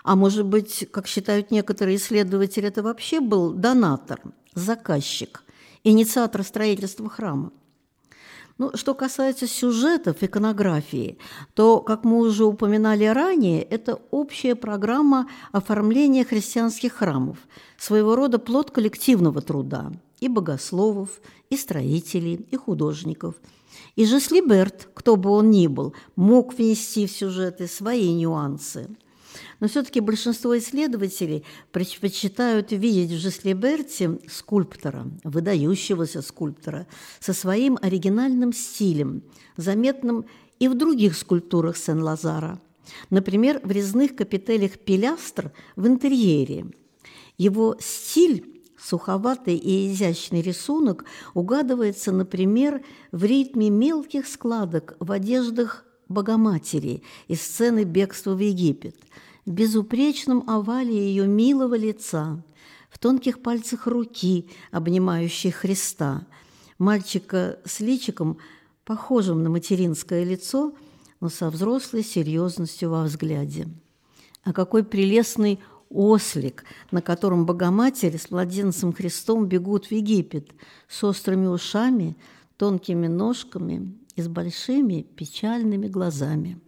А 0.02 0.16
может 0.16 0.46
быть, 0.46 0.88
как 0.90 1.06
считают 1.06 1.50
некоторые 1.50 1.98
исследователи, 1.98 2.66
это 2.66 2.82
вообще 2.82 3.20
был 3.20 3.52
донатор, 3.52 4.22
заказчик, 4.54 5.44
инициатор 5.84 6.42
строительства 6.42 7.10
храма? 7.10 7.52
Ну, 8.58 8.72
что 8.74 8.94
касается 8.94 9.46
сюжетов 9.46 10.24
иконографии, 10.24 11.18
то, 11.54 11.78
как 11.80 12.02
мы 12.02 12.18
уже 12.18 12.44
упоминали 12.44 13.04
ранее, 13.04 13.62
это 13.62 14.00
общая 14.10 14.56
программа 14.56 15.28
оформления 15.52 16.24
христианских 16.24 16.94
храмов, 16.94 17.38
своего 17.76 18.16
рода 18.16 18.40
плод 18.40 18.72
коллективного 18.72 19.40
труда. 19.42 19.92
и 20.20 20.26
богословов, 20.26 21.20
и 21.48 21.56
строителей, 21.56 22.44
и 22.50 22.56
художников. 22.56 23.36
И 23.94 24.04
Жеслиберт, 24.04 24.88
кто 24.92 25.14
бы 25.14 25.30
он 25.30 25.50
ни 25.50 25.68
был, 25.68 25.94
мог 26.16 26.54
внести 26.54 27.06
в 27.06 27.12
сюжеты 27.12 27.68
свои 27.68 28.12
нюансы. 28.12 28.88
Но 29.60 29.68
все-таки 29.68 30.00
большинство 30.00 30.56
исследователей 30.58 31.44
предпочитают 31.72 32.72
видеть 32.72 33.10
в 33.10 33.20
Жеслиберте 33.20 34.18
скульптора, 34.28 35.06
выдающегося 35.24 36.22
скульптора, 36.22 36.86
со 37.20 37.32
своим 37.32 37.78
оригинальным 37.80 38.52
стилем, 38.52 39.22
заметным 39.56 40.26
и 40.58 40.68
в 40.68 40.76
других 40.76 41.16
скульптурах 41.16 41.76
Сен-Лазара, 41.76 42.60
например, 43.10 43.60
в 43.62 43.70
резных 43.70 44.16
капителях 44.16 44.78
пилястр 44.78 45.52
в 45.76 45.86
интерьере. 45.86 46.66
Его 47.36 47.76
стиль 47.80 48.58
Суховатый 48.80 49.56
и 49.56 49.92
изящный 49.92 50.40
рисунок 50.40 51.04
угадывается, 51.34 52.12
например, 52.12 52.82
в 53.10 53.24
ритме 53.24 53.70
мелких 53.70 54.26
складок 54.26 54.96
в 55.00 55.10
одеждах 55.10 55.84
Богоматери 56.08 57.02
из 57.26 57.42
сцены 57.42 57.84
бегства 57.84 58.34
в 58.34 58.38
Египет, 58.38 58.96
в 59.44 59.50
безупречном 59.50 60.48
овале 60.48 60.94
ее 60.94 61.26
милого 61.26 61.74
лица, 61.74 62.42
в 62.90 62.98
тонких 62.98 63.42
пальцах 63.42 63.86
руки, 63.86 64.48
обнимающей 64.70 65.50
Христа, 65.50 66.26
мальчика 66.78 67.58
с 67.64 67.80
личиком, 67.80 68.38
похожим 68.84 69.42
на 69.42 69.50
материнское 69.50 70.24
лицо, 70.24 70.74
но 71.20 71.28
со 71.28 71.50
взрослой 71.50 72.02
серьезностью 72.02 72.90
во 72.90 73.02
взгляде. 73.02 73.68
А 74.44 74.52
какой 74.52 74.84
прелестный 74.84 75.60
ослик, 75.90 76.64
на 76.90 77.02
котором 77.02 77.44
Богоматерь 77.44 78.18
с 78.18 78.30
младенцем 78.30 78.92
Христом 78.92 79.46
бегут 79.46 79.86
в 79.86 79.92
Египет 79.92 80.50
с 80.88 81.02
острыми 81.04 81.46
ушами, 81.46 82.16
тонкими 82.56 83.06
ножками 83.06 83.94
и 84.18 84.22
с 84.22 84.26
большими 84.26 85.02
печальными 85.02 85.86
глазами. 85.86 86.58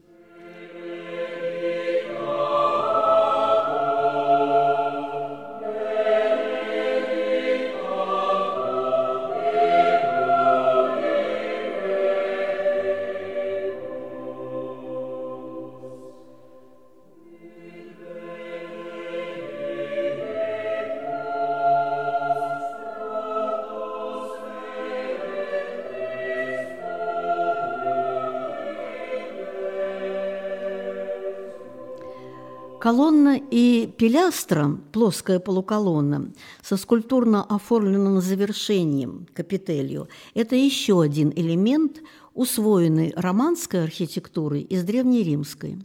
Колонна 32.81 33.39
и 33.39 33.93
пилястра, 33.99 34.79
плоская 34.93 35.39
полуколонна, 35.39 36.33
со 36.63 36.79
скульптурно 36.79 37.45
оформленным 37.45 38.23
завершением, 38.23 39.27
капителью, 39.35 40.09
это 40.33 40.57
еще 40.57 41.03
один 41.03 41.31
элемент, 41.37 41.99
усвоенный 42.33 43.13
романской 43.15 43.85
архитектурой 43.85 44.63
из 44.63 44.83
древнеримской. 44.83 45.77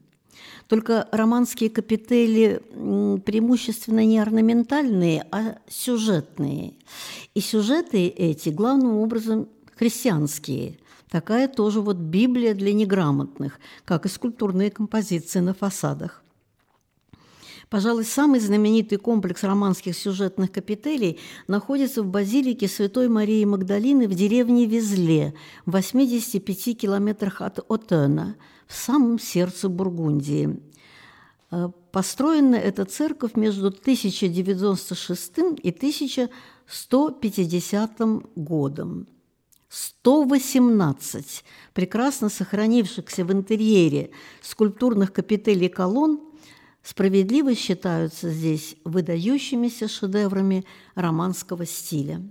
Только 0.70 1.10
романские 1.12 1.70
капители 1.70 2.62
преимущественно 3.25 4.06
не 4.06 4.18
орнаментальные, 4.18 5.28
а 5.32 5.58
сюжетные. 5.68 6.75
И 7.34 7.42
сюжеты 7.42 8.08
эти 8.08 8.48
главным 8.48 9.00
образом 9.00 9.50
христианские. 9.75 10.77
Такая 11.10 11.50
тоже 11.50 11.81
вот 11.81 11.98
Библия 11.98 12.53
для 12.53 12.72
неграмотных, 12.72 13.60
как 13.84 14.05
и 14.05 14.10
скульптурные 14.10 14.72
композиции 14.72 15.40
на 15.40 15.53
фасадах. 15.53 16.22
Пожалуй, 17.70 18.06
самый 18.06 18.40
знаменитый 18.40 18.98
комплекс 18.98 19.44
романских 19.44 19.98
сюжетных 19.98 20.51
капителей 20.51 21.20
находится 21.48 22.04
в 22.04 22.08
базилике 22.08 22.68
Святой 22.68 23.08
Марии 23.08 23.44
Магдалины 23.44 24.08
в 24.08 24.14
деревне 24.14 24.66
Везле, 24.66 25.34
в 25.66 25.72
85 25.72 26.78
километрах 26.78 27.42
от 27.42 27.60
Отена, 27.70 28.36
в 28.68 28.75
самом 28.75 29.20
сердце 29.20 29.70
Бургундии. 29.70 30.60
Э, 31.51 31.70
построена 31.92 32.56
эта 32.56 32.86
церковь 32.86 33.36
между 33.36 33.68
1096 33.68 35.60
и 35.64 35.72
1150 35.72 38.01
годом. 38.36 39.08
118 39.70 41.44
прекрасно 41.74 42.30
сохранившихся 42.30 43.25
в 43.25 43.34
интерьере 43.34 44.12
скульптурных 44.42 45.12
капителей 45.12 45.70
колонн 45.70 46.20
справедливо 46.85 47.55
считаются 47.55 48.29
здесь 48.29 48.75
выдающимися 48.85 49.87
шедеврами 49.87 50.65
романского 50.93 51.65
стиля. 51.65 52.21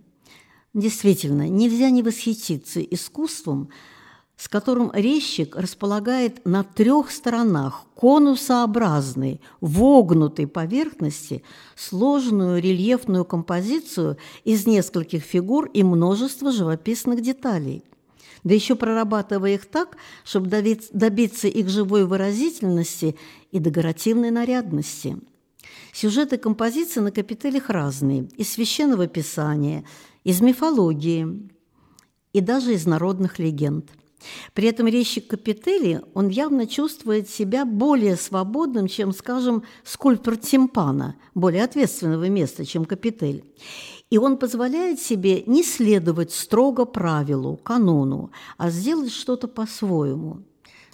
Действительно, 0.73 1.49
нельзя 1.49 1.91
не 1.91 2.03
восхититься 2.03 2.81
искусством, 2.81 3.69
с 4.37 4.49
которым 4.49 4.91
резчик 4.93 5.57
располагает 5.57 6.45
на 6.45 6.65
трех 6.65 7.11
сторонах 7.11 7.85
конусообразной, 7.97 9.41
вогнутой 9.61 10.47
поверхности 10.47 11.45
сложную 11.77 12.61
рельефную 12.61 13.25
композицию 13.25 14.17
из 14.45 14.67
нескольких 14.67 15.23
фигур 15.23 15.67
и 15.67 15.83
множества 15.83 16.53
живописных 16.53 17.23
деталей– 17.23 17.85
да 18.45 18.55
еще 18.55 18.77
прорабатывая 18.77 19.55
их 19.55 19.67
так, 19.67 19.97
чтобы 20.23 20.49
добиться 20.93 21.49
их 21.49 21.69
живой 21.69 22.05
выразительности 22.05 23.17
и 23.51 23.59
декоративной 23.59 24.31
нарядности. 24.31 25.17
Сюжеты 25.93 26.39
композиции 26.39 27.01
на 27.01 27.11
капителях 27.11 27.71
разные– 27.71 28.29
из 28.37 28.53
священного 28.53 29.07
писания, 29.07 29.85
из 30.23 30.41
мифологии 30.41 31.49
и 32.33 32.41
даже 32.41 32.75
из 32.75 32.87
народных 32.87 33.39
легенд. 33.39 33.91
При 34.55 34.69
этом 34.69 34.87
резчик 34.87 35.27
Капители, 35.27 36.01
он 36.15 36.29
явно 36.29 36.67
чувствует 36.67 37.29
себя 37.29 37.65
более 37.65 38.17
свободным, 38.17 38.89
чем, 38.89 39.13
скажем, 39.13 39.65
скульптор 39.85 40.37
тимпана, 40.37 41.17
более 41.35 41.65
ответственного 41.65 42.29
места, 42.29 42.65
чем 42.65 42.85
Капитель. 42.87 43.45
И 44.15 44.17
он 44.17 44.37
позволяет 44.37 45.01
себе 45.01 45.43
не 45.47 45.65
следовать 45.65 46.31
строго 46.31 46.85
правилу, 46.85 47.57
канону, 47.57 48.31
а 48.57 48.71
сделать 48.71 49.11
что-то 49.11 49.49
по-своему, 49.49 50.43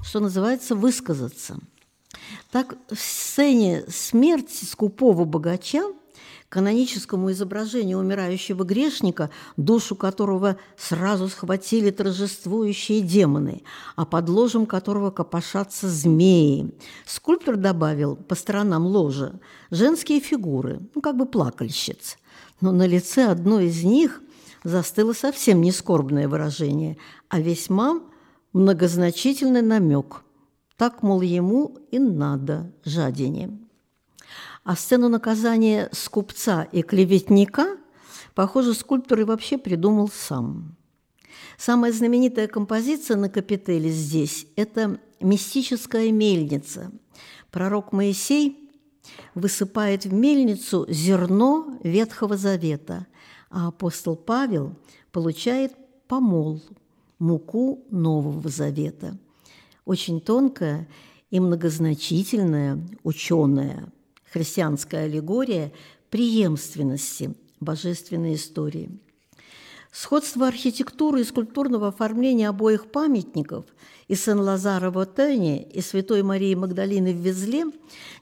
что 0.03 0.21
называется 0.21 0.75
высказаться. 0.75 1.59
Так 2.51 2.79
в 2.89 2.99
сцене 2.99 3.85
смерти 3.89 4.65
скупого 4.65 5.27
богача 5.27 5.83
каноническому 6.49 7.31
изображению 7.33 7.99
умирающего 7.99 8.65
грешника, 8.65 9.29
душу 9.59 9.97
которого 9.97 10.57
сразу 10.79 11.29
схватили 11.29 11.91
торжествующие 11.91 13.03
демоны, 13.03 13.65
а 13.97 14.07
под 14.07 14.31
ложем 14.31 14.65
которого 14.65 15.11
копошатся 15.11 15.91
змеи. 15.91 16.73
Скульптор 17.05 17.57
добавил 17.57 18.17
по 18.17 18.35
сторонам 18.35 18.87
ложа 18.87 19.39
женские 19.71 20.21
фигуры, 20.21 20.81
ну, 20.95 21.03
как 21.03 21.19
бы 21.19 21.27
плакальщиц 21.27 22.17
но 22.61 22.73
на 22.73 22.87
лице 22.87 23.27
одной 23.27 23.67
из 23.67 23.85
них 23.85 24.23
застыло 24.65 25.13
совсем 25.13 25.61
не 25.61 25.73
скорбное 25.73 26.29
выражение, 26.29 26.97
а 27.29 27.41
весьма 27.41 28.01
многозначительный 28.53 29.63
намек. 29.63 30.23
Так, 30.77 31.03
мол, 31.03 31.21
ему 31.21 31.79
и 31.91 31.99
надо 31.99 32.73
жадине. 32.85 33.59
А 34.65 34.77
сцену 34.77 35.09
наказания 35.09 35.89
скупца 35.93 36.65
и 36.65 36.83
клеветника, 36.83 37.77
похоже, 38.35 38.75
скульптор 38.75 39.21
и 39.21 39.25
вообще 39.25 39.59
придумал 39.59 40.09
сам. 40.09 40.77
Самая 41.57 41.93
знаменитая 41.93 42.47
композиция 42.47 43.17
на 43.17 43.29
капителе 43.29 43.91
здесь– 43.91 44.47
это 44.57 44.99
мистическая 45.21 46.11
мельница. 46.11 46.91
Пророк 47.51 47.93
Моисей 47.93 48.70
высыпает 49.35 50.05
в 50.05 50.13
мельницу 50.13 50.87
зерно 50.89 51.79
Ветхого 51.83 52.37
Завета, 52.37 53.07
а 53.51 53.69
апостол 53.69 54.17
Павел 54.17 54.75
получает 55.13 55.73
помол, 56.09 56.61
муку 57.19 57.85
Нового 57.91 58.49
Завета. 58.49 59.17
Очень 59.85 60.21
тонкая 60.21 60.89
и 61.31 61.41
многозначительная 61.41 62.81
ученая 63.03 63.93
христианская 64.33 65.05
аллегория 65.05 65.73
преемственности 66.11 67.35
божественной 67.61 68.35
истории. 68.35 68.91
Сходство 69.93 70.47
архитектуры 70.47 71.21
и 71.21 71.25
скульптурного 71.25 71.89
оформления 71.89 72.49
обоих 72.49 72.93
памятников 72.93 73.65
и 74.07 74.15
Сен-Лазара 74.15 74.93
в 74.93 74.99
Отене, 74.99 75.65
и 75.65 75.81
Святой 75.81 76.23
Марии 76.23 76.55
Магдалины 76.55 77.13
в 77.13 77.17
Везле, 77.17 77.65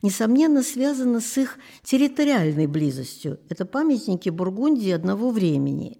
несомненно, 0.00 0.62
связано 0.62 1.20
с 1.20 1.36
их 1.36 1.58
территориальной 1.82 2.66
близостью. 2.66 3.38
Это 3.50 3.66
памятники 3.66 4.30
Бургундии 4.30 4.90
одного 4.90 5.30
времени. 5.30 5.98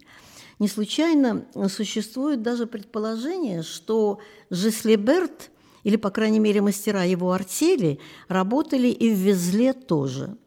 Не 0.59 0.69
случайно 0.69 1.47
существует 1.69 2.43
даже 2.43 2.67
предположение, 2.67 3.63
что 3.63 4.21
Жеслеберт, 4.49 5.51
или, 5.85 5.97
по 5.97 6.11
крайней 6.11 6.41
мере, 6.41 6.63
мастера 6.63 7.05
его 7.05 7.33
артели, 7.33 8.01
работали 8.29 8.89
и 8.89 9.11
в 9.11 9.19
Везле 9.19 9.75
тоже. 9.75 10.39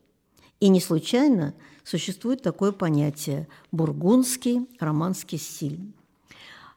И 0.59 0.67
не 0.69 0.81
случайно– 0.81 1.53
существует 1.83 2.41
такое 2.41 2.71
понятие– 2.71 3.47
бургундский 3.71 4.67
романский 4.79 5.37
стиль. 5.37 5.79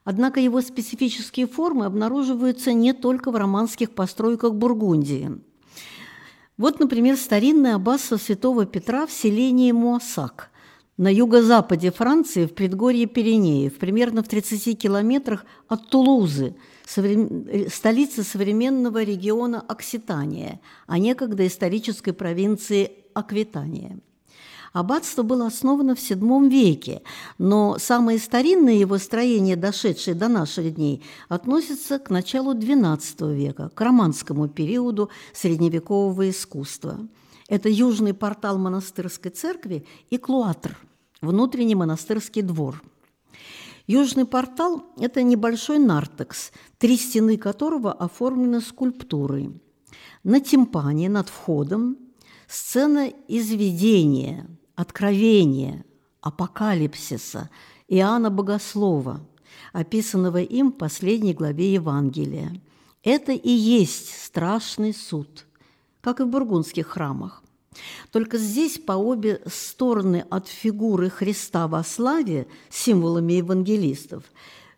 Однако 0.05 0.39
его 0.39 0.61
специфические 0.61 1.47
формы 1.47 1.87
обнаруживаются 1.87 2.73
не 2.73 2.93
только 2.93 3.31
в 3.31 3.37
романских 3.37 3.91
постройках 3.93 4.55
Бургундии. 4.55 5.41
Вот, 6.59 6.79
например, 6.79 7.17
старинное 7.17 7.77
аббатство 7.77 8.17
святого 8.17 8.67
Петра 8.67 9.07
в 9.07 9.13
селении 9.13 9.73
Муасак 9.73 10.51
на 10.97 11.13
юго-западе 11.13 11.91
Франции, 11.91 12.47
в 12.47 12.55
предгорье 12.55 13.07
Пиренеев, 13.07 13.79
примерно 13.79 14.23
в 14.23 14.29
30 14.29 14.79
километрах 14.79 15.45
от 15.67 15.89
Тулузы, 15.89 16.55
столицы 16.87 18.23
современного 18.23 19.03
региона 19.03 19.61
Окситания, 19.61 20.61
а 20.87 20.99
некогда 20.99 21.47
исторической 21.47 22.13
провинции 22.13 22.93
Аквитания– 23.15 23.99
Аббатство 24.75 25.23
было 25.23 25.47
основано 25.47 25.95
в 25.95 25.99
VII 25.99 26.49
веке, 26.49 27.03
но 27.39 27.79
самые 27.79 28.19
старинные 28.19 28.81
его 28.81 28.99
строения, 28.99 29.55
дошедшие 29.55 30.17
до 30.17 30.27
наших 30.27 30.75
дней, 30.75 31.01
относятся 31.29 32.01
к 32.01 32.11
началу 32.11 32.55
XII 32.55 33.33
века, 33.33 33.71
к 33.73 33.81
романскому 33.81 34.49
периоду 34.49 35.11
средневекового 35.33 36.29
искусства. 36.29 36.99
Это 37.49 37.69
южный 37.69 38.15
портал 38.15 38.59
монастырской 38.59 39.31
церкви 39.31 39.87
и 40.11 40.19
клуатр, 40.19 40.77
внутренний 41.21 41.77
монастырский 41.77 42.43
двор. 42.43 42.83
Южный 43.87 44.25
портал– 44.25 44.83
это 44.99 45.23
небольшой 45.23 45.79
нартекс, 45.79 46.51
три 46.79 46.97
стены 46.97 47.37
которого 47.37 47.93
оформлены 47.93 48.61
скульптурой. 48.61 49.63
На 50.25 50.41
тимпане 50.41 51.09
над 51.09 51.29
входом 51.29 51.97
сцена 52.49 53.13
изведения– 53.29 54.49
откровения, 54.75 55.85
апокалипсиса 56.21 57.51
Иоанна 57.89 58.31
Богослова, 58.31 59.21
описанного 59.73 60.41
им 60.41 60.73
в 60.73 60.77
последней 60.77 61.35
главе 61.35 61.75
Евангелия. 61.75 62.61
Это 63.03 63.33
и 63.33 63.51
есть 63.51 64.25
страшный 64.25 64.95
суд, 64.95 65.47
как 66.01 66.21
и 66.21 66.25
в 66.25 66.29
бургундских 66.29 66.87
храмах. 66.87 67.43
Только 68.11 68.39
здесь 68.39 68.79
по 68.79 68.93
обе 68.93 69.43
стороны 69.47 70.25
от 70.31 70.49
фигуры 70.49 71.11
Христа 71.11 71.67
во 71.69 71.83
славе, 71.83 72.47
символами 72.71 73.35
евангелистов, 73.35 74.25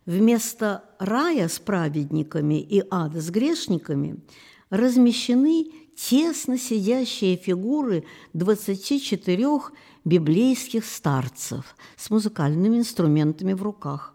вместо 0.05 0.83
рая 0.99 1.47
с 1.47 1.59
праведниками 1.59 2.59
и 2.59 2.83
ада 2.89 3.21
с 3.21 3.29
грешниками 3.29 4.19
размещены 4.69 5.71
тесно 5.97 6.57
сидящие 6.57 7.35
фигуры 7.35 8.05
24 8.33 9.47
библейских 10.05 10.85
старцев 10.85 11.75
с 11.97 12.09
музыкальными 12.09 12.77
инструментами 12.77 13.53
в 13.53 13.63
руках. 13.63 14.13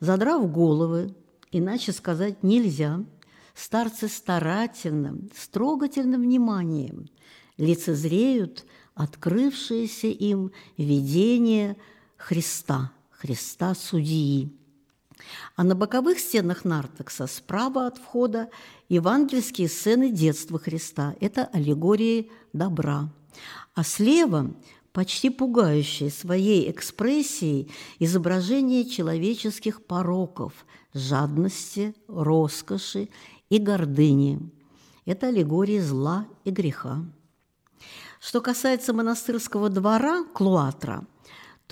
Задрав 0.00 0.52
головы, 0.52 1.14
иначе 1.50 1.92
сказать 1.92 2.42
нельзя, 2.42 3.02
старцы 3.54 4.08
старательным, 4.08 5.30
с 5.34 5.48
трогательным 5.48 6.22
вниманием 6.22 7.08
лицезреют 7.56 8.66
открывшееся 8.94 10.08
им 10.08 10.52
видение 10.76 11.76
Христа, 12.16 12.92
Христа 13.10 13.74
Судьи. 13.74 14.52
А 15.56 15.64
на 15.64 15.74
боковых 15.74 16.18
стенах 16.18 16.64
нартекса 16.64 17.26
справа 17.26 17.86
от 17.86 17.98
входа 17.98 18.50
евангельские 18.88 19.68
сцены 19.68 20.10
детства 20.10 20.58
Христа– 20.58 21.14
это 21.20 21.46
аллегории 21.46 22.30
добра. 22.52 23.08
А 23.74 23.84
слева 23.84 24.54
почти 24.92 25.30
пугающее 25.30 26.10
своей 26.10 26.70
экспрессией 26.70 27.70
изображение 27.98 28.84
человеческих 28.84 29.84
пороков– 29.84 30.52
жадности, 30.94 31.94
роскоши 32.06 33.08
и 33.50 33.58
гордыни. 33.58 34.40
Это 35.04 35.28
аллегория 35.28 35.82
зла 35.82 36.26
и 36.44 36.50
греха. 36.50 37.04
Что 38.20 38.40
касается 38.40 38.94
монастырского 38.94 39.68
двора 39.68 40.24
Клуатра, 40.32 41.06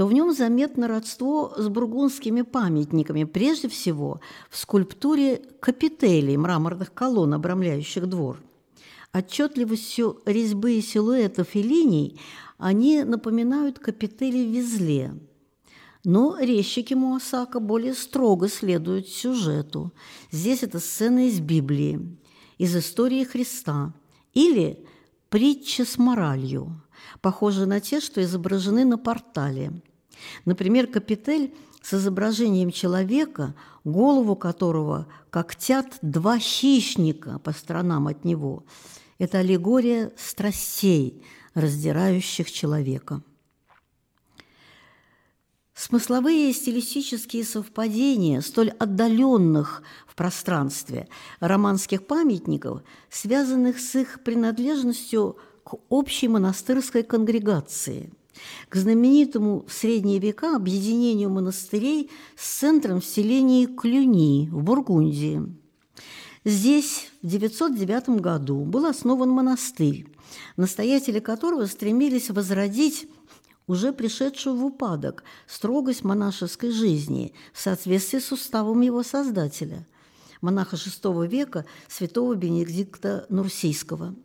то 0.02 0.06
в 0.08 0.12
нем 0.12 0.34
заметно 0.34 0.88
родство 0.88 1.54
с 1.56 1.68
бургундскими 1.68 2.42
памятниками, 2.42 3.22
прежде 3.22 3.68
всего 3.68 4.20
в 4.50 4.58
скульптуре 4.58 5.40
капителей 5.60 6.36
мраморных 6.36 6.92
колонн, 6.92 7.34
обрамляющих 7.34 8.08
двор. 8.08 8.42
Отчетливостью 9.12 10.20
резьбы 10.26 10.72
и 10.72 10.82
силуэтов 10.82 11.54
и 11.54 11.62
линий 11.62 12.18
они 12.58 13.04
напоминают 13.04 13.78
капители 13.78 14.44
в 14.44 14.50
Везле. 14.50 15.14
Но 16.02 16.36
резчики 16.36 16.94
Муасака 16.94 17.60
более 17.60 17.94
строго 17.94 18.48
следуют 18.48 19.06
сюжету. 19.06 19.92
Здесь 20.32 20.64
это 20.64 20.80
сцена 20.80 21.28
из 21.28 21.38
Библии, 21.38 22.18
из 22.58 22.76
истории 22.76 23.22
Христа 23.22 23.94
или 24.34 24.84
притча 25.28 25.84
с 25.84 25.96
моралью, 25.96 26.82
похожие 27.20 27.66
на 27.66 27.78
те, 27.78 28.00
что 28.00 28.20
изображены 28.20 28.84
на 28.84 28.98
портале. 28.98 29.80
Например, 30.44 30.86
капитель 30.86 31.54
с 31.82 31.94
изображением 31.94 32.70
человека, 32.70 33.54
голову 33.84 34.36
которого 34.36 35.06
когтят 35.30 35.98
два 36.02 36.38
хищника 36.38 37.38
по 37.38 37.52
сторонам 37.52 38.06
от 38.06 38.24
него. 38.24 38.64
Это 39.18 39.38
аллегория 39.38 40.12
страстей– 40.16 41.24
раздирающих 41.54 42.50
человека. 42.50 43.22
Смысловые 45.74 46.50
и 46.50 46.52
стилистические 46.52 47.44
совпадения 47.44 48.40
столь 48.40 48.70
отдаленных 48.70 49.82
в 50.06 50.14
пространстве 50.14 51.08
романских 51.40 52.06
памятников, 52.06 52.82
связанных 53.10 53.80
с 53.80 53.96
их 53.96 54.22
принадлежностью 54.22 55.38
к 55.64 55.76
общей 55.88 56.28
монастырской 56.28 57.02
конгрегации, 57.02 58.12
к 58.68 58.76
знаменитому 58.76 59.64
в 59.66 59.72
средние 59.72 60.18
века 60.18 60.56
объединению 60.56 61.30
монастырей 61.30 62.10
с 62.36 62.58
центром 62.58 63.00
в 63.00 63.04
селении 63.04 63.66
Клюни 63.66 64.48
в 64.50 64.62
Бургундии. 64.62 65.42
Здесь 66.44 67.10
в 67.22 67.28
909 67.28 68.20
году 68.20 68.64
был 68.64 68.86
основан 68.86 69.30
монастырь, 69.30 70.08
настоятели 70.56 71.20
которого 71.20 71.66
стремились 71.66 72.30
возродить 72.30 73.08
уже 73.66 73.92
пришедшую 73.92 74.56
в 74.56 74.64
упадок 74.64 75.22
строгость 75.46 76.02
монашеской 76.02 76.70
жизни 76.70 77.32
в 77.52 77.60
соответствии 77.60 78.18
с 78.18 78.32
уставом 78.32 78.80
его 78.80 79.02
создателя, 79.02 79.86
монаха 80.40 80.76
VI 80.76 81.28
века 81.28 81.64
святого 81.88 82.34
Бенедикта 82.34 83.26
Нурсийского. 83.28 84.16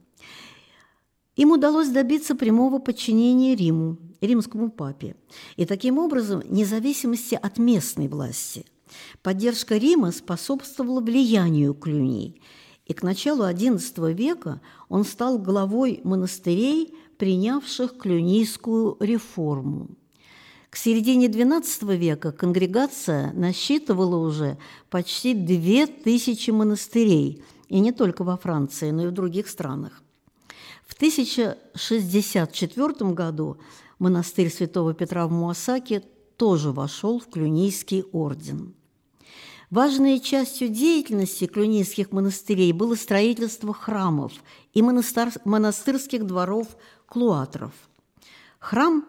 Им 1.37 1.51
удалось 1.51 1.89
добиться 1.89 2.35
прямого 2.35 2.79
подчинения 2.79 3.55
Риму, 3.55 3.97
римскому 4.19 4.69
папе, 4.69 5.15
и 5.55 5.65
таким 5.65 5.97
образом 5.97 6.43
независимости 6.49 7.39
от 7.41 7.57
местной 7.57 8.09
власти. 8.09 8.65
Поддержка 9.23 9.77
Рима 9.77 10.11
способствовала 10.11 10.99
влиянию 10.99 11.73
Клюни– 11.73 12.41
и 12.87 12.93
к 12.93 13.03
началу 13.03 13.43
XI 13.43 14.13
века 14.13 14.61
он 14.87 15.03
стал 15.03 15.37
главой 15.37 15.99
монастырей, 16.03 16.95
принявших 17.17 17.97
клюнийскую 17.97 18.95
реформу. 18.99 19.89
К 20.69 20.77
середине 20.77 21.27
XII 21.27 21.97
века 21.97 22.31
конгрегация 22.31 23.33
насчитывала 23.33 24.15
уже 24.17 24.57
почти 24.89 25.33
две 25.33 25.87
тысячи 25.87 26.51
монастырей, 26.51 27.43
и 27.67 27.79
не 27.79 27.91
только 27.91 28.23
во 28.23 28.37
Франции, 28.37 28.91
но 28.91 29.03
и 29.03 29.07
в 29.07 29.11
других 29.11 29.49
странах. 29.49 30.01
В 30.87 30.95
1064 30.95 33.11
году 33.11 33.57
монастырь 33.99 34.49
святого 34.49 34.93
Петра 34.93 35.27
в 35.27 35.31
Муасаке 35.31 36.01
тоже 36.37 36.71
вошел 36.71 37.19
в 37.19 37.29
Клюнийский 37.29 38.03
орден. 38.11 38.73
Важной 39.69 40.21
частью 40.21 40.69
деятельности 40.69 41.45
клюнийских 41.45 42.13
монастырей 42.13 42.71
было 42.71 42.95
строительство 42.95 43.73
храмов 43.73 44.31
и 44.73 44.81
монастырских 44.81 46.25
дворов 46.25 46.69
клуатров. 47.05 47.73
Храм 48.59 49.03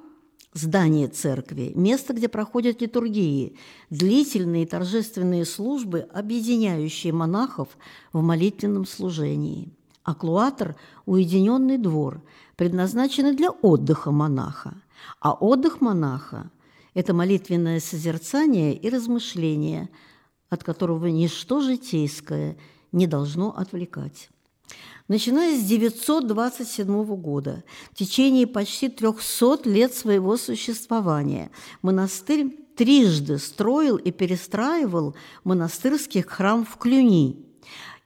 здание 0.52 1.06
церкви, 1.06 1.70
место, 1.76 2.12
где 2.12 2.26
проходят 2.28 2.82
литургии, 2.82 3.56
длительные 3.90 4.66
торжественные 4.66 5.44
службы, 5.44 6.08
объединяющие 6.12 7.12
монахов 7.12 7.68
в 8.12 8.20
молитвенном 8.20 8.84
служении. 8.84 9.72
А 10.08 10.14
клуатр– 10.14 10.74
уединенный 11.04 11.76
двор, 11.76 12.22
предназначенный 12.56 13.36
для 13.36 13.50
отдыха 13.50 14.10
монаха. 14.10 14.72
А 15.20 15.34
отдых 15.34 15.82
монаха– 15.82 16.50
это 16.94 17.12
молитвенное 17.12 17.78
созерцание 17.78 18.74
и 18.74 18.88
размышление, 18.88 19.90
от 20.48 20.64
которого 20.64 21.08
ничто 21.08 21.60
житейское 21.60 22.56
не 22.90 23.06
должно 23.06 23.50
отвлекать. 23.54 24.30
Начиная 25.08 25.60
с 25.60 25.62
927 25.64 27.04
года, 27.16 27.62
в 27.92 27.94
течение 27.94 28.46
почти 28.46 28.88
300 28.88 29.68
лет 29.68 29.92
своего 29.92 30.38
существования, 30.38 31.50
монастырь 31.82 32.56
трижды 32.78 33.36
строил 33.36 33.96
и 33.96 34.10
перестраивал 34.10 35.14
монастырский 35.44 36.22
храм 36.22 36.64
в 36.64 36.78
Клюни– 36.78 37.44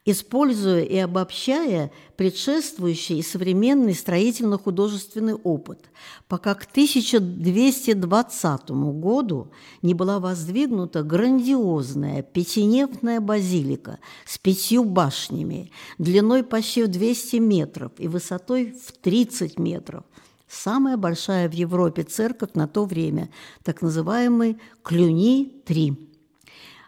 используя 0.05 0.83
и 0.83 0.97
обобщая 0.97 1.93
предшествующий 2.17 3.19
и 3.19 3.23
современный 3.23 3.95
строительно-художественный 3.95 5.35
опыт, 5.35 5.79
пока 6.29 6.55
к 6.55 6.65
1220 6.65 8.71
году 8.71 9.49
не 9.81 9.95
была 9.95 10.19
воздвигнута 10.19 11.03
грандиозная 11.03 12.23
пятинефная 12.23 13.21
базилика 13.21 13.99
с 14.27 14.39
пятью 14.39 14.85
башнями, 14.85 15.71
длиной 15.99 16.43
почти 16.43 16.83
в 16.83 16.89
200 16.89 17.37
метров 17.37 17.93
и 17.99 18.09
высотой 18.09 18.73
в 18.73 18.93
30 18.93 19.59
метров, 19.59 20.05
самая 20.49 20.97
большая 20.97 21.49
в 21.49 21.53
Европе 21.53 22.03
церковь 22.03 22.51
на 22.55 22.67
то 22.67 22.85
время, 22.85 23.31
так 23.63 23.83
называемый 23.83 24.59
Клюни-3. 24.83 26.12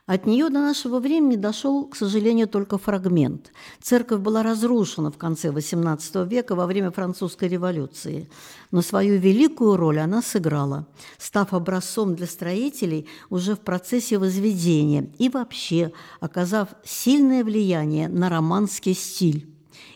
От 0.06 0.26
нее 0.26 0.50
до 0.50 0.60
нашего 0.60 1.00
времени 1.00 1.36
дошел, 1.36 1.86
к 1.86 1.96
сожалению, 1.96 2.46
только 2.46 2.76
фрагмент. 2.76 3.52
Церковь 3.80 4.20
была 4.20 4.42
разрушена 4.42 5.10
в 5.10 5.16
конце 5.16 5.48
XVIII 5.48 6.28
века 6.28 6.54
во 6.54 6.66
время 6.66 6.90
французской 6.90 7.48
революции, 7.48 8.28
но 8.70 8.82
свою 8.82 9.18
великую 9.18 9.78
роль 9.78 10.00
она 10.00 10.20
сыграла, 10.20 10.86
став 11.16 11.54
образцом 11.54 12.16
для 12.16 12.26
строителей 12.26 13.08
уже 13.30 13.54
в 13.54 13.60
процессе 13.60 14.18
возведения 14.18 15.10
и 15.18 15.30
вообще 15.30 15.90
оказав 16.20 16.68
сильное 16.84 17.42
влияние 17.42 18.08
на 18.08 18.28
романский 18.28 18.94
стиль. 18.94 19.48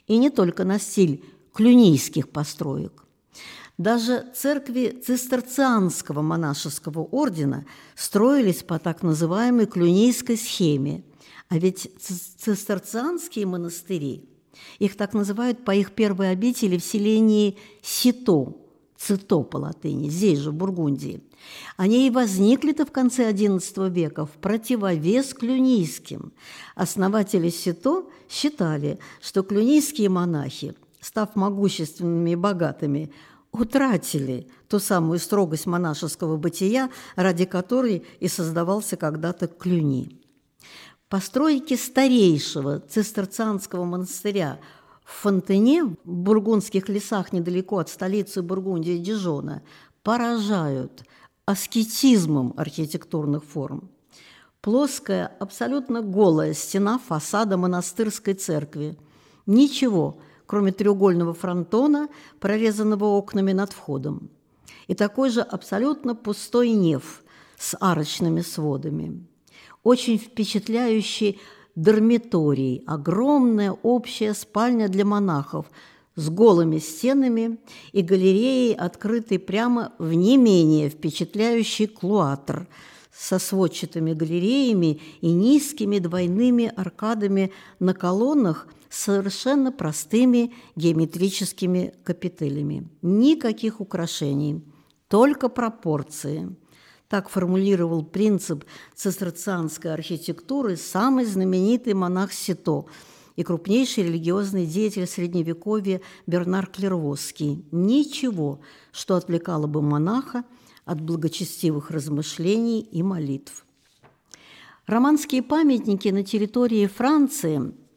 И 0.07 0.17
не 0.17 0.31
только 0.31 0.65
на 0.65 0.79
стиль 0.79 1.23
клюнийских 1.53 2.31
построек. 2.31 3.08
Даже 3.79 4.27
церкви 4.35 5.01
цистерцианского 5.05 6.21
монашеского 6.21 7.01
ордена 7.01 7.65
строились 7.95 8.65
по 8.65 8.81
так 8.81 9.05
называемой 9.05 9.67
клюнийской 9.67 10.37
схеме. 10.37 11.05
А 11.49 11.59
ведь 11.59 11.89
цистерцианские 12.01 13.47
монастыри, 13.47 14.29
их 14.81 14.97
так 14.97 15.15
называют 15.15 15.65
по 15.65 15.71
их 15.71 15.93
первой 15.93 16.33
обители 16.33 16.77
в 16.77 16.85
селении 16.85 17.57
Сито, 17.81 18.57
Цито 18.99 19.45
по 19.45 19.59
латыни, 19.59 20.09
здесь 20.09 20.41
же, 20.41 20.51
в 20.51 20.55
Бургундии. 20.55 21.23
Они 21.77 22.09
и 22.09 22.11
возникли-то 22.11 22.85
в 22.85 22.91
конце 22.91 23.31
XI 23.31 23.89
века 23.91 24.27
в 24.27 24.33
противовес 24.33 25.33
клюнийским. 25.35 26.33
Основатели 26.75 27.49
Сито 27.49 28.07
считали, 28.29 28.99
что 29.23 29.45
клюнийские 29.45 30.09
монахи, 30.09 30.75
став 31.01 31.37
могущественными 31.37 32.31
и 32.31 32.37
богатыми, 32.37 33.13
утратили 33.53 34.49
ту 34.69 34.79
самую 34.79 35.19
строгость 35.19 35.67
монашеского 35.67 36.37
бытия, 36.37 36.91
ради 37.17 37.45
которой 37.45 38.05
и 38.21 38.29
создавался 38.29 38.97
когда-то 38.97 39.47
Клюни. 39.47 40.21
Постройки 41.09 41.75
старейшего 41.75 42.81
цистерцианского 42.81 43.85
монастыря 43.85 44.59
в 45.05 45.23
Фонтене, 45.23 45.85
в 45.85 45.97
бургундских 46.05 46.89
лесах 46.91 47.33
недалеко 47.33 47.79
от 47.79 47.89
столицы 47.89 48.43
Бургундии 48.43 48.99
Дижона, 48.99 49.63
поражают 50.03 51.05
аскетизмом 51.47 52.53
архитектурных 52.59 53.43
форм. 53.43 53.91
Плоская, 54.61 55.33
абсолютно 55.41 56.03
голая 56.03 56.53
стена 56.53 56.99
фасада 56.99 57.57
монастырской 57.57 58.35
церкви. 58.35 58.99
Ничего, 59.47 60.19
кроме 60.49 60.73
треугольного 60.73 61.35
фронтона, 61.35 62.09
прорезанного 62.41 63.05
окнами 63.05 63.53
над 63.53 63.73
входом, 63.73 64.31
и 64.89 64.95
такой 64.95 65.29
же 65.29 65.43
абсолютно 65.43 66.15
пустой 66.17 66.71
неф 66.71 67.23
с 67.59 67.77
арочными 67.79 68.41
сводами. 68.41 69.27
Очень 69.83 70.19
впечатляющий 70.19 71.39
дармиторий, 71.75 72.83
огромная 72.87 73.73
общая 73.83 74.33
спальня 74.33 74.89
для 74.89 75.05
монахов 75.05 75.67
с 76.17 76.31
голыми 76.31 76.79
стенами 76.79 77.59
и 77.93 78.01
галереей, 78.01 78.75
открытой 78.75 79.39
прямо 79.39 79.93
в 79.99 80.15
не 80.15 80.39
менее 80.39 80.89
впечатляющий 80.89 81.87
клуатр 81.87 82.67
со 83.13 83.39
сводчатыми 83.39 84.15
галереями 84.15 85.03
и 85.21 85.31
низкими 85.31 85.99
двойными 85.99 86.73
аркадами 86.75 87.53
на 87.81 87.93
колоннах– 87.93 88.67
совершенно 88.91 89.73
простыми 89.73 90.55
геометрическими 90.77 91.95
капителями. 92.05 92.89
Никаких 93.03 93.81
украшений, 93.81 94.63
только 95.09 95.49
пропорции. 95.49 96.55
Так 97.09 97.31
формулировал 97.31 98.05
принцип 98.05 98.65
цистерцианской 98.95 99.95
архитектуры 99.95 100.77
самый 100.77 101.25
знаменитый 101.25 101.95
монах 101.95 102.33
Сито 102.33 102.85
и 103.35 103.43
крупнейший 103.43 104.05
религиозный 104.05 104.67
деятель 104.67 105.07
Средневековья 105.07 106.03
Бернар 106.27 106.67
Клервосский. 106.67 107.65
Ничего, 107.71 108.61
что 108.93 109.17
отвлекало 109.17 109.67
бы 109.67 109.81
монаха 109.81 110.45
от 110.85 111.01
благочестивых 111.01 111.91
размышлений 111.91 112.81
и 112.81 113.03
молитв. 113.03 113.65
Романские 114.87 115.43
памятники 115.43 116.09
на 116.09 116.25
территории 116.25 116.87
Франции– 116.87 117.73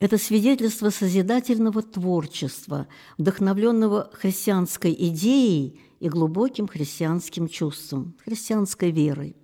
это 0.00 0.16
свидетельство 0.16 0.88
созидательного 0.90 1.82
творчества, 1.82 2.88
вдохновленного 3.18 4.10
христианской 4.14 4.96
идеей 4.98 5.78
и 6.00 6.08
глубоким 6.08 6.66
христианским 6.66 7.48
чувством, 7.48 8.16
христианской 8.24 8.90
верой. 8.90 9.36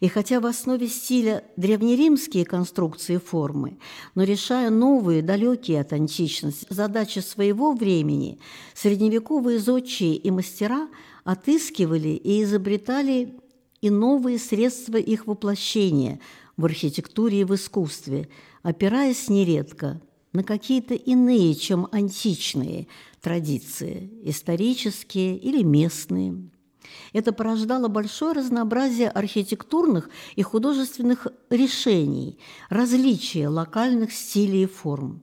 И 0.00 0.08
хотя 0.08 0.40
в 0.40 0.46
основе 0.46 0.88
стиля 0.88 1.44
древнеримские 1.56 2.44
конструкции 2.44 3.16
формы, 3.16 3.78
но 4.16 4.24
решая 4.24 4.68
новые, 4.68 5.22
далекие 5.22 5.80
от 5.80 5.92
античности 5.92 6.66
задачи 6.68 7.20
своего 7.20 7.72
времени, 7.72 8.40
средневековые 8.74 9.60
зодчие 9.60 10.16
и 10.16 10.30
мастера 10.30 10.88
отыскивали 11.22 12.08
и 12.08 12.42
изобретали 12.42 13.38
и 13.80 13.90
новые 13.90 14.38
средства 14.38 14.96
их 14.96 15.26
воплощения 15.26 16.18
в 16.56 16.64
архитектуре 16.64 17.40
и 17.40 17.44
в 17.44 17.54
искусстве– 17.54 18.28
опираясь 18.64 19.28
нередко 19.28 20.00
на 20.32 20.42
какие-то 20.42 20.94
иные, 20.94 21.54
чем 21.54 21.86
античные 21.92 22.88
традиции, 23.20 24.10
исторические 24.24 25.36
или 25.36 25.62
местные. 25.62 26.50
Это 27.12 27.32
порождало 27.32 27.88
большое 27.88 28.32
разнообразие 28.32 29.08
архитектурных 29.10 30.10
и 30.34 30.42
художественных 30.42 31.28
решений, 31.50 32.38
различия 32.68 33.48
локальных 33.48 34.12
стилей 34.12 34.64
и 34.64 34.66
форм. 34.66 35.22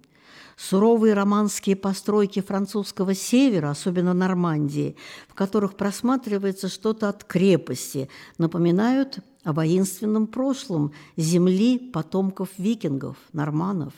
Суровые 0.55 1.15
романские 1.15 1.75
постройки 1.75 2.39
французского 2.39 3.15
севера, 3.15 3.71
особенно 3.71 4.13
Нормандии, 4.13 4.95
в 5.27 5.33
которых 5.33 5.75
просматривается 5.75 6.69
что-то 6.69 7.09
от 7.09 7.23
крепости, 7.23 8.09
напоминают 8.37 9.19
о 9.43 9.53
воинственном 9.53 10.27
прошлом 10.27 10.93
земли 11.17 11.79
потомков 11.79 12.49
викингов, 12.57 13.17
норманов. 13.33 13.93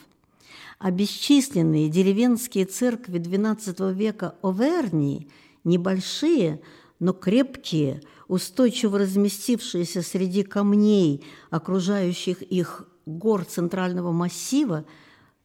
А 0.78 0.90
бесчисленные 0.90 1.88
деревенские 1.88 2.64
церкви 2.64 3.18
XII 3.18 3.92
века 3.92 4.34
Овернии, 4.42 5.28
небольшие, 5.64 6.60
но 6.98 7.12
крепкие, 7.12 8.02
устойчиво 8.28 8.98
разместившиеся 8.98 10.02
среди 10.02 10.42
камней, 10.42 11.24
окружающих 11.50 12.42
их 12.42 12.88
гор 13.06 13.44
центрального 13.44 14.12
массива, 14.12 14.84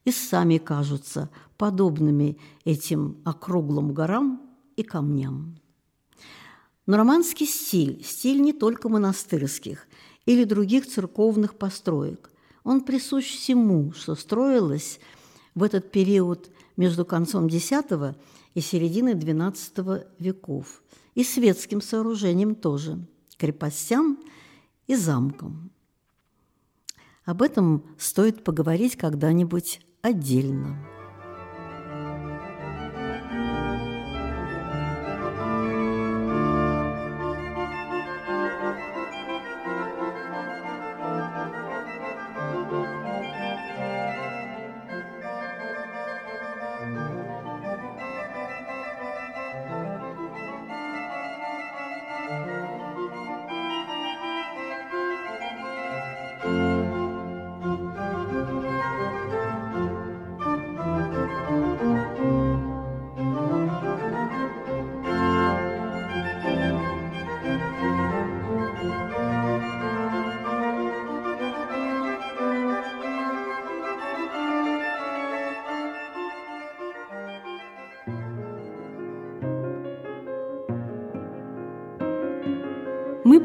и 0.06 0.12
сами 0.12 0.58
кажутся 0.58 1.30
подобными 1.58 2.38
этим 2.64 3.18
округлым 3.26 3.94
горам 3.94 4.42
и 4.76 4.84
камням. 4.84 5.60
Но 6.90 6.98
романский 6.98 7.46
стиль– 7.46 8.04
стиль 8.04 8.42
не 8.42 8.52
только 8.52 8.90
монастырских 8.90 9.86
или 10.26 10.44
других 10.44 10.88
церковных 10.88 11.54
построек. 11.54 12.32
Он 12.64 12.82
присущ 12.82 13.28
всему, 13.28 13.92
что 13.92 14.16
строилось 14.16 15.00
в 15.54 15.62
этот 15.62 15.92
период 15.92 16.50
между 16.78 17.06
концом 17.06 17.46
X 17.46 17.74
и 18.56 18.60
серединой 18.60 19.14
XII 19.14 20.08
веков. 20.18 20.82
и 21.14 21.24
светским 21.24 21.80
сооружениям 21.80 22.56
тоже, 22.56 22.98
крепостям 23.38 24.18
и 24.88 24.96
замкам. 24.96 25.70
Об 27.24 27.44
этом 27.44 27.84
стоит 28.00 28.44
поговорить 28.44 28.96
когда-нибудь 28.96 29.80
отдельно. 30.02 30.99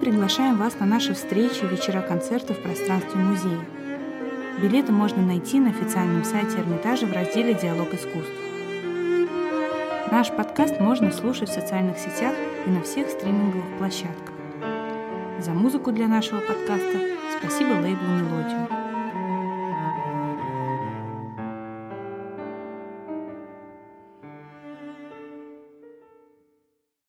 Приглашаем 0.05 0.59
вас 0.59 0.79
на 0.79 0.85
наши 0.85 1.15
встречи, 1.15 1.65
вечера 1.65 2.03
концерты 2.03 2.53
в 2.53 2.63
пространстве 2.63 3.19
музея. 3.19 3.65
Билеты 4.61 4.93
можно 4.93 5.23
найти 5.23 5.59
на 5.59 5.71
официальном 5.71 6.25
сайте 6.25 6.59
Эрмитажа 6.59 7.07
в 7.07 7.13
разделе 7.13 7.55
«Диалог 7.55 7.89
искусств». 7.95 8.31
Наш 10.13 10.31
подкаст 10.31 10.79
можно 10.79 11.11
слушать 11.11 11.49
в 11.49 11.55
социальных 11.55 11.99
сетях 11.99 12.35
и 12.67 12.71
на 12.71 12.83
всех 12.83 13.09
стриминговых 13.09 13.79
площадках. 13.79 14.35
За 15.39 15.53
музыку 15.53 15.91
для 15.91 16.07
нашего 16.07 16.41
подкаста 16.41 17.01
спасибо 17.39 17.73
лейблу 17.73 18.07
«Мелодию». 18.07 18.84